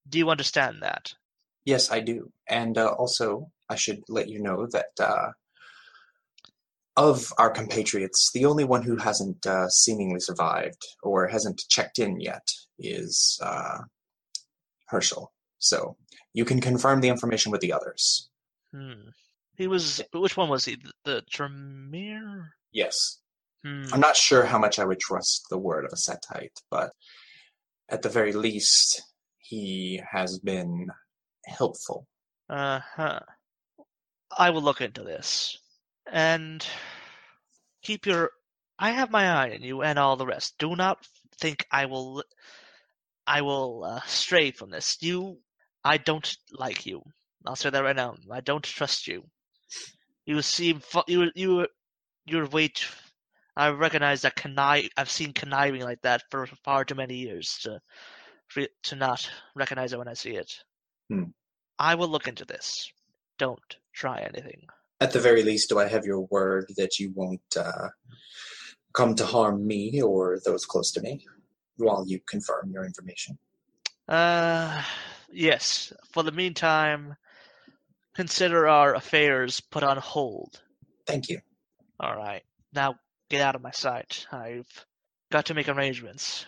Do 0.08 0.18
you 0.18 0.30
understand 0.30 0.78
that? 0.82 1.14
Yes, 1.66 1.92
I 1.92 2.00
do. 2.00 2.32
And 2.48 2.78
uh, 2.78 2.90
also, 2.90 3.52
I 3.70 3.76
should 3.76 4.04
let 4.08 4.30
you 4.30 4.42
know 4.42 4.68
that 4.68 4.92
uh, 5.00 5.32
of 7.00 7.32
our 7.38 7.50
compatriots, 7.50 8.30
the 8.34 8.44
only 8.44 8.66
one 8.66 8.84
who 8.84 8.98
hasn't 8.98 9.48
uh, 9.48 9.70
seemingly 9.70 10.20
survived 10.20 10.86
or 11.02 11.28
hasn't 11.28 11.64
checked 11.70 11.98
in 11.98 12.20
yet 12.20 12.46
is 12.78 13.40
uh, 13.42 13.80
Herschel. 14.90 15.32
So 15.60 15.96
you 16.34 16.44
can 16.44 16.60
confirm 16.60 17.00
the 17.00 17.08
information 17.08 17.54
with 17.54 17.62
the 17.62 17.72
others. 17.72 18.30
Hmm. 18.76 19.12
He 19.56 19.68
was. 19.68 20.02
Which 20.14 20.36
one 20.36 20.50
was 20.50 20.66
he? 20.66 20.76
The, 20.76 20.92
the 21.06 21.22
Tremere? 21.30 22.50
Yes. 22.74 23.20
Hmm. 23.66 23.86
I'm 23.94 24.02
not 24.02 24.18
sure 24.18 24.44
how 24.44 24.60
much 24.60 24.78
I 24.78 24.86
would 24.86 25.00
trust 25.00 25.46
the 25.50 25.58
word 25.58 25.86
of 25.86 25.94
a 25.94 25.96
Setite, 25.96 26.62
but 26.70 26.92
at 27.90 28.02
the 28.02 28.10
very 28.10 28.34
least, 28.34 29.02
he 29.38 30.02
has 30.12 30.38
been 30.40 30.88
helpful. 31.46 32.08
Uh 32.50 32.82
huh. 32.96 33.22
I 34.38 34.50
will 34.50 34.62
look 34.62 34.82
into 34.82 35.04
this. 35.04 35.59
And 36.12 36.66
keep 37.82 38.06
your. 38.06 38.32
I 38.78 38.92
have 38.92 39.12
my 39.12 39.30
eye 39.30 39.52
on 39.54 39.62
you 39.62 39.82
and 39.82 40.00
all 40.00 40.16
the 40.16 40.26
rest. 40.26 40.58
Do 40.58 40.76
not 40.76 41.06
think 41.40 41.66
I 41.72 41.86
will. 41.86 42.24
I 43.28 43.42
will 43.42 43.84
uh, 43.84 44.02
stray 44.06 44.52
from 44.52 44.70
this. 44.72 44.98
You. 45.02 45.38
I 45.84 45.98
don't 45.98 46.38
like 46.52 46.86
you. 46.86 47.02
I'll 47.46 47.56
say 47.56 47.70
that 47.70 47.84
right 47.84 47.96
now. 47.96 48.16
I 48.32 48.42
don't 48.42 48.64
trust 48.64 49.08
you. 49.08 49.24
You 50.26 50.42
seem 50.42 50.82
you 51.08 51.32
you 51.36 51.68
your 52.26 52.46
weight. 52.48 52.86
I 53.56 53.70
recognize 53.70 54.22
that 54.22 54.36
connive. 54.36 54.90
I've 54.98 55.10
seen 55.10 55.34
conniving 55.34 55.82
like 55.82 56.02
that 56.02 56.24
for 56.32 56.48
far 56.64 56.86
too 56.86 56.96
many 56.96 57.16
years 57.16 57.60
to 57.64 57.82
to 58.84 58.96
not 58.96 59.30
recognize 59.56 59.94
it 59.94 60.00
when 60.00 60.08
I 60.08 60.14
see 60.14 60.36
it. 60.36 60.52
Hmm. 61.10 61.24
I 61.78 61.96
will 61.96 62.08
look 62.08 62.28
into 62.28 62.46
this. 62.46 62.92
Don't 63.38 63.78
try 63.94 64.20
anything. 64.22 64.68
At 65.02 65.14
the 65.14 65.20
very 65.20 65.44
least, 65.44 65.70
do 65.70 65.80
I 65.80 65.88
have 65.88 66.06
your 66.06 66.22
word 66.22 66.72
that 66.78 67.00
you 67.00 67.12
won't 67.16 67.42
uh, 67.58 67.90
come 68.94 69.16
to 69.16 69.26
harm 69.26 69.66
me 69.66 70.02
or 70.02 70.40
those 70.44 70.66
close 70.66 70.92
to 70.92 71.02
me 71.02 71.26
while 71.78 72.04
you 72.08 72.20
confirm 72.28 72.72
your 72.72 72.86
information? 72.86 73.38
Uh, 74.08 74.84
yes. 75.32 75.94
For 76.12 76.24
the 76.24 76.32
meantime, 76.32 77.16
consider 78.16 78.68
our 78.68 78.96
affairs 78.96 79.62
put 79.62 79.84
on 79.84 79.98
hold. 79.98 80.62
Thank 81.08 81.30
you. 81.30 81.40
All 82.00 82.16
right. 82.16 82.44
Now 82.74 82.96
get 83.30 83.42
out 83.42 83.56
of 83.56 83.62
my 83.62 83.72
sight. 83.72 84.26
I've 84.32 84.68
got 85.32 85.46
to 85.46 85.54
make 85.54 85.70
arrangements. 85.70 86.46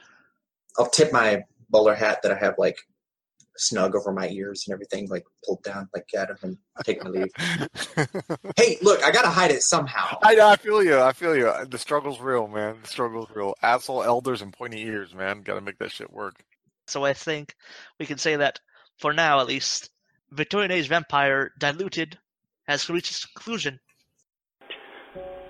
I'll 0.78 0.90
tip 0.90 1.14
my 1.14 1.44
bowler 1.70 1.96
hat 1.96 2.22
that 2.24 2.32
I 2.32 2.36
have 2.36 2.56
like 2.58 2.78
snug 3.62 3.96
over 3.96 4.12
my 4.12 4.28
ears 4.30 4.66
and 4.68 4.74
everything, 4.74 5.08
like 5.10 5.24
pulled 5.46 5.64
down, 5.64 5.88
like 5.94 6.08
get 6.08 6.30
him 6.30 6.38
and 6.44 6.58
take 6.84 7.04
my 7.04 7.10
leave. 7.10 7.32
hey, 8.58 8.78
look, 8.82 9.04
I 9.04 9.12
gotta 9.12 9.30
hide 9.30 9.52
it 9.52 9.64
somehow. 9.64 10.18
I, 10.24 10.40
I 10.40 10.56
feel 10.56 10.84
you. 10.84 11.00
I 11.00 11.14
feel 11.14 11.36
you. 11.36 11.48
Uh, 11.48 11.66
the 11.66 11.78
struggle's 11.78 12.20
real, 12.20 12.48
man. 12.48 12.78
The 12.82 12.88
struggle's 12.88 13.30
real. 13.34 13.56
Asshole 13.62 14.04
elders 14.04 14.42
and 14.42 14.52
pointy 14.52 14.82
ears, 14.82 15.14
man. 15.14 15.42
Got 15.42 15.56
to 15.56 15.62
make 15.62 15.78
that 15.80 15.92
shit 15.92 16.12
work. 16.12 16.44
So 16.88 17.06
I 17.06 17.14
think 17.14 17.56
we 18.00 18.06
can 18.06 18.18
say 18.18 18.36
that, 18.36 18.60
for 18.98 19.14
now 19.14 19.40
at 19.40 19.48
least, 19.48 19.92
Victorian 20.32 20.72
Age 20.72 20.88
Vampire 20.88 21.52
Diluted 21.60 22.18
has 22.68 22.90
reached 22.90 23.12
its 23.12 23.26
conclusion. 23.26 23.80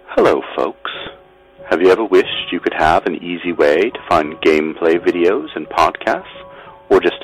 Hello, 0.09 0.41
folks. 0.55 0.91
Have 1.69 1.81
you 1.81 1.89
ever 1.89 2.03
wished 2.03 2.51
you 2.51 2.59
could 2.59 2.73
have 2.73 3.05
an 3.05 3.15
easy 3.23 3.53
way 3.53 3.77
to 3.77 3.99
find 4.09 4.33
gameplay 4.41 4.99
videos 4.99 5.47
and 5.55 5.67
podcasts, 5.69 6.43
or 6.89 6.99
just 6.99 7.23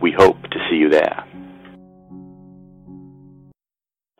We 0.00 0.12
hope 0.12 0.42
to 0.42 0.58
see 0.68 0.76
you 0.76 0.90
there. 0.90 1.24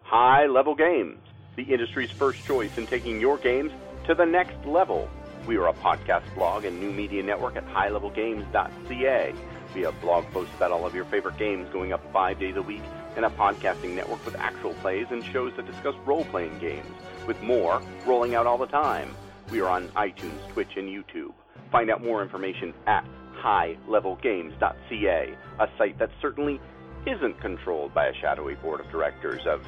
High 0.00 0.46
Level 0.46 0.74
Games, 0.74 1.18
the 1.56 1.64
industry's 1.64 2.10
first 2.10 2.44
choice 2.44 2.70
in 2.76 2.86
taking 2.86 3.20
your 3.20 3.36
games 3.36 3.72
to 4.06 4.14
the 4.14 4.24
next 4.24 4.64
level. 4.64 5.08
We 5.46 5.56
are 5.58 5.68
a 5.68 5.74
podcast 5.74 6.22
blog 6.34 6.64
and 6.64 6.80
new 6.80 6.90
media 6.90 7.22
network 7.22 7.56
at 7.56 7.66
highlevelgames.ca. 7.66 9.34
We 9.74 9.80
have 9.82 10.00
blog 10.00 10.24
posts 10.32 10.54
about 10.56 10.70
all 10.70 10.86
of 10.86 10.94
your 10.94 11.04
favorite 11.06 11.36
games 11.36 11.68
going 11.72 11.92
up 11.92 12.00
five 12.12 12.38
days 12.38 12.56
a 12.56 12.62
week, 12.62 12.82
and 13.16 13.24
a 13.24 13.30
podcasting 13.30 13.94
network 13.94 14.24
with 14.24 14.36
actual 14.36 14.74
plays 14.74 15.06
and 15.10 15.24
shows 15.24 15.52
that 15.56 15.66
discuss 15.66 15.94
role 16.06 16.24
playing 16.26 16.58
games, 16.58 16.86
with 17.26 17.40
more 17.42 17.82
rolling 18.06 18.34
out 18.34 18.46
all 18.46 18.58
the 18.58 18.66
time. 18.66 19.14
We 19.50 19.60
are 19.60 19.68
on 19.68 19.88
iTunes, 19.88 20.48
Twitch, 20.52 20.76
and 20.76 20.88
YouTube. 20.88 21.32
Find 21.70 21.90
out 21.90 22.02
more 22.02 22.22
information 22.22 22.72
at 22.86 23.04
highlevelgames.ca, 23.36 25.36
a 25.58 25.68
site 25.78 25.98
that 25.98 26.10
certainly 26.20 26.60
isn't 27.06 27.40
controlled 27.40 27.94
by 27.94 28.06
a 28.06 28.14
shadowy 28.14 28.56
board 28.56 28.80
of 28.80 28.90
directors 28.90 29.46
of 29.46 29.64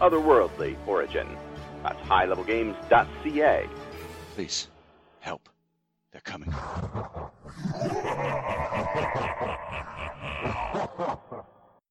otherworldly 0.00 0.76
origin. 0.86 1.26
That's 1.82 2.00
highlevelgames.ca. 2.00 3.68
Please, 4.34 4.68
help. 5.20 5.48
They're 6.12 6.20
coming. 6.22 6.52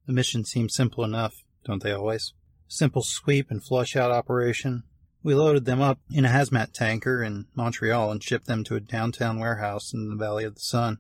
The 0.09 0.13
mission 0.13 0.43
seemed 0.43 0.71
simple 0.71 1.03
enough, 1.03 1.43
don't 1.63 1.83
they 1.83 1.91
always? 1.91 2.33
Simple 2.67 3.03
sweep 3.03 3.51
and 3.51 3.63
flush 3.63 3.95
out 3.95 4.09
operation. 4.09 4.81
We 5.21 5.35
loaded 5.35 5.65
them 5.65 5.81
up 5.81 5.99
in 6.09 6.25
a 6.25 6.29
hazmat 6.29 6.73
tanker 6.73 7.21
in 7.21 7.45
Montreal 7.53 8.11
and 8.11 8.23
shipped 8.23 8.47
them 8.47 8.63
to 8.63 8.75
a 8.75 8.79
downtown 8.79 9.37
warehouse 9.37 9.93
in 9.93 10.09
the 10.09 10.15
Valley 10.15 10.45
of 10.45 10.55
the 10.55 10.61
Sun. 10.61 10.97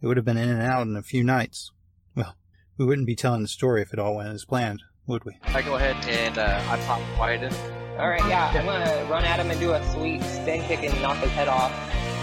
They 0.00 0.08
would 0.08 0.16
have 0.16 0.24
been 0.24 0.38
in 0.38 0.48
and 0.48 0.62
out 0.62 0.86
in 0.86 0.96
a 0.96 1.02
few 1.02 1.22
nights. 1.22 1.70
Well, 2.16 2.34
we 2.78 2.86
wouldn't 2.86 3.06
be 3.06 3.16
telling 3.16 3.42
the 3.42 3.48
story 3.48 3.82
if 3.82 3.92
it 3.92 3.98
all 3.98 4.16
went 4.16 4.30
as 4.30 4.44
planned, 4.44 4.82
would 5.06 5.24
we? 5.24 5.38
I 5.42 5.60
go 5.62 5.74
ahead 5.74 5.96
and 6.06 6.38
uh, 6.38 6.62
I 6.68 6.78
pop 6.86 7.00
Wyatt 7.18 7.42
in. 7.42 7.52
Alright, 7.98 8.26
yeah, 8.26 8.50
I'm 8.54 8.64
gonna 8.64 9.10
run 9.10 9.24
at 9.24 9.38
him 9.38 9.50
and 9.50 9.60
do 9.60 9.72
a 9.72 9.92
sweet 9.92 10.22
spin 10.22 10.62
kick 10.62 10.82
and 10.82 11.02
knock 11.02 11.18
his 11.18 11.30
head 11.32 11.48
off. 11.48 11.70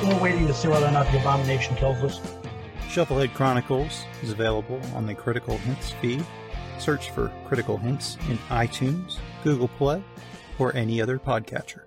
We're 0.04 0.20
waiting 0.20 0.48
to 0.48 0.54
see 0.54 0.68
whether 0.68 0.88
or 0.88 0.92
not 0.92 1.12
the 1.12 1.20
abomination 1.20 1.76
kills 1.76 1.98
us. 1.98 2.20
Shovelhead 2.90 3.34
Chronicles 3.36 4.06
is 4.24 4.32
available 4.32 4.82
on 4.96 5.06
the 5.06 5.14
Critical 5.14 5.58
Hints 5.58 5.92
feed. 6.02 6.26
Search 6.80 7.12
for 7.12 7.32
Critical 7.46 7.78
Hints 7.78 8.18
in 8.30 8.38
iTunes, 8.50 9.18
Google 9.44 9.68
Play, 9.68 10.04
or 10.58 10.76
any 10.76 11.00
other 11.00 11.20
podcatcher. 11.20 11.82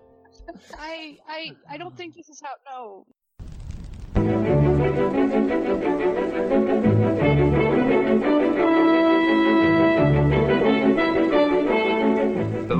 I 0.78 1.16
I 1.26 1.50
I 1.68 1.76
don't 1.78 1.96
think 1.96 2.14
this 2.14 2.28
is 2.28 2.40
how 2.40 2.54
no. 2.70 3.06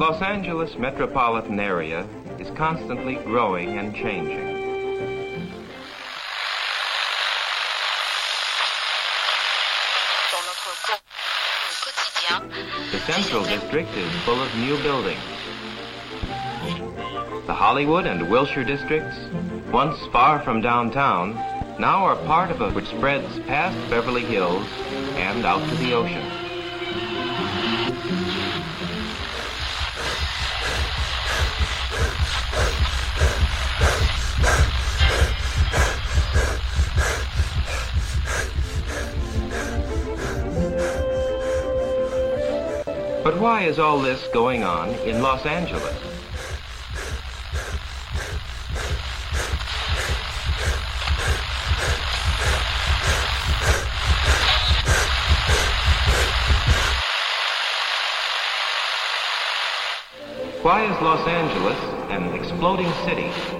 Los 0.00 0.22
Angeles 0.22 0.78
metropolitan 0.78 1.60
area 1.60 2.08
is 2.38 2.48
constantly 2.56 3.16
growing 3.16 3.76
and 3.76 3.94
changing. 3.94 4.46
The 12.90 12.98
Central 13.00 13.44
District 13.44 13.90
is 13.90 14.10
full 14.24 14.40
of 14.40 14.54
new 14.54 14.82
buildings. 14.82 15.20
The 17.46 17.52
Hollywood 17.52 18.06
and 18.06 18.30
Wilshire 18.30 18.64
districts, 18.64 19.18
once 19.70 19.98
far 20.06 20.42
from 20.42 20.62
downtown, 20.62 21.34
now 21.78 22.06
are 22.06 22.16
part 22.24 22.50
of 22.50 22.62
a 22.62 22.70
which 22.70 22.86
spreads 22.86 23.38
past 23.40 23.76
Beverly 23.90 24.24
Hills 24.24 24.66
and 25.16 25.44
out 25.44 25.68
to 25.68 25.74
the 25.74 25.92
ocean. 25.92 26.39
Why 43.40 43.62
is 43.62 43.78
all 43.78 44.02
this 44.02 44.28
going 44.34 44.62
on 44.64 44.90
in 45.08 45.22
Los 45.22 45.46
Angeles? 45.46 45.96
Why 60.60 60.84
is 60.84 61.00
Los 61.00 61.26
Angeles 61.26 61.78
an 62.10 62.34
exploding 62.38 62.92
city? 63.06 63.59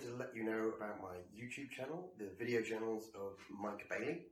Wanted 0.00 0.12
to 0.12 0.18
let 0.18 0.34
you 0.34 0.44
know 0.44 0.72
about 0.76 1.02
my 1.02 1.16
YouTube 1.36 1.70
channel, 1.70 2.10
the 2.18 2.30
video 2.38 2.62
journals 2.62 3.10
of 3.14 3.32
Mike 3.50 3.86
Bailey. 3.90 4.22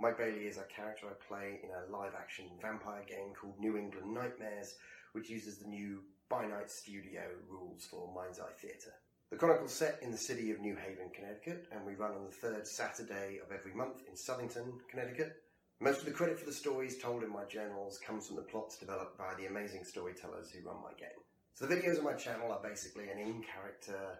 Mike 0.00 0.18
Bailey 0.18 0.46
is 0.46 0.58
a 0.58 0.64
character 0.74 1.06
I 1.06 1.14
play 1.28 1.60
in 1.62 1.70
a 1.70 1.96
live 1.96 2.14
action 2.18 2.46
vampire 2.60 3.04
game 3.06 3.32
called 3.40 3.54
New 3.60 3.76
England 3.76 4.12
Nightmares, 4.12 4.74
which 5.12 5.30
uses 5.30 5.58
the 5.58 5.68
new 5.68 6.00
By 6.28 6.46
Night 6.46 6.70
Studio 6.70 7.22
rules 7.48 7.86
for 7.88 8.12
Mind's 8.12 8.40
Eye 8.40 8.50
Theatre. 8.60 8.94
The 9.30 9.36
chronicle's 9.36 9.72
set 9.72 10.00
in 10.02 10.10
the 10.10 10.18
city 10.18 10.50
of 10.50 10.60
New 10.60 10.74
Haven, 10.74 11.10
Connecticut, 11.14 11.68
and 11.70 11.86
we 11.86 11.94
run 11.94 12.12
on 12.12 12.24
the 12.24 12.32
third 12.32 12.66
Saturday 12.66 13.38
of 13.44 13.52
every 13.52 13.74
month 13.74 14.02
in 14.08 14.14
Southington, 14.14 14.78
Connecticut. 14.90 15.36
Most 15.80 16.00
of 16.00 16.06
the 16.06 16.10
credit 16.10 16.40
for 16.40 16.46
the 16.46 16.52
stories 16.52 16.98
told 16.98 17.22
in 17.22 17.32
my 17.32 17.44
journals 17.44 18.00
comes 18.04 18.26
from 18.26 18.36
the 18.36 18.42
plots 18.42 18.76
developed 18.76 19.18
by 19.18 19.34
the 19.38 19.46
amazing 19.46 19.84
storytellers 19.84 20.50
who 20.50 20.66
run 20.66 20.82
my 20.82 20.94
game. 20.98 21.22
So 21.54 21.66
the 21.66 21.76
videos 21.76 21.98
on 21.98 22.04
my 22.04 22.14
channel 22.14 22.50
are 22.50 22.62
basically 22.62 23.08
an 23.08 23.18
in-character 23.18 24.18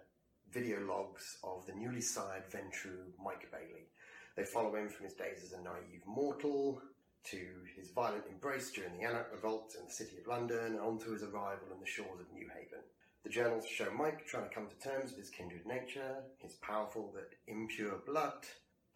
video 0.53 0.81
logs 0.87 1.39
of 1.43 1.65
the 1.67 1.73
newly 1.73 2.01
sired 2.01 2.45
Ventrue 2.51 3.11
Mike 3.25 3.51
Bailey. 3.51 3.89
They 4.37 4.45
follow 4.45 4.75
him 4.77 4.89
from 4.89 5.07
his 5.07 5.15
days 5.15 5.43
as 5.43 5.53
a 5.53 5.63
naive 5.63 6.03
mortal 6.07 6.83
to 7.25 7.39
his 7.75 7.91
violent 7.91 8.25
embrace 8.29 8.71
during 8.71 8.93
the 8.93 9.05
Anarch 9.05 9.33
Revolt 9.33 9.75
in 9.79 9.87
the 9.87 9.93
City 9.93 10.19
of 10.19 10.27
London 10.27 10.67
and 10.67 10.81
on 10.81 10.99
to 10.99 11.13
his 11.13 11.23
arrival 11.23 11.69
on 11.73 11.81
the 11.81 11.87
shores 11.87 12.21
of 12.21 12.31
New 12.35 12.49
Haven. 12.49 12.85
The 13.25 13.31
journals 13.31 13.67
show 13.67 13.91
Mike 13.97 14.27
trying 14.27 14.49
to 14.49 14.55
come 14.55 14.69
to 14.69 14.89
terms 14.89 15.13
with 15.13 15.21
his 15.21 15.31
kindred 15.31 15.65
nature, 15.65 16.17
his 16.39 16.55
powerful 16.55 17.13
but 17.15 17.31
impure 17.47 18.03
blood, 18.05 18.45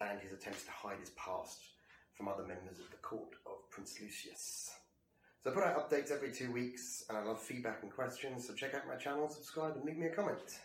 and 0.01 0.21
his 0.21 0.33
attempts 0.33 0.64
to 0.64 0.71
hide 0.71 1.01
his 1.01 1.11
past 1.11 1.61
from 2.14 2.29
other 2.29 2.45
members 2.45 2.81
of 2.81 2.90
the 2.90 2.97
court 2.97 3.33
of 3.47 3.71
Prince 3.71 3.99
Lucius. 4.01 4.75
So 5.42 5.51
I 5.51 5.55
put 5.55 5.62
out 5.62 5.90
updates 5.90 6.11
every 6.11 6.33
two 6.33 6.51
weeks, 6.51 7.05
and 7.09 7.16
I 7.16 7.23
love 7.23 7.40
feedback 7.40 7.83
and 7.83 7.92
questions, 7.92 8.47
so 8.47 8.53
check 8.53 8.75
out 8.75 8.88
my 8.88 8.97
channel, 8.97 9.29
subscribe, 9.29 9.77
and 9.77 9.85
leave 9.85 9.97
me 9.97 10.07
a 10.07 10.14
comment. 10.14 10.59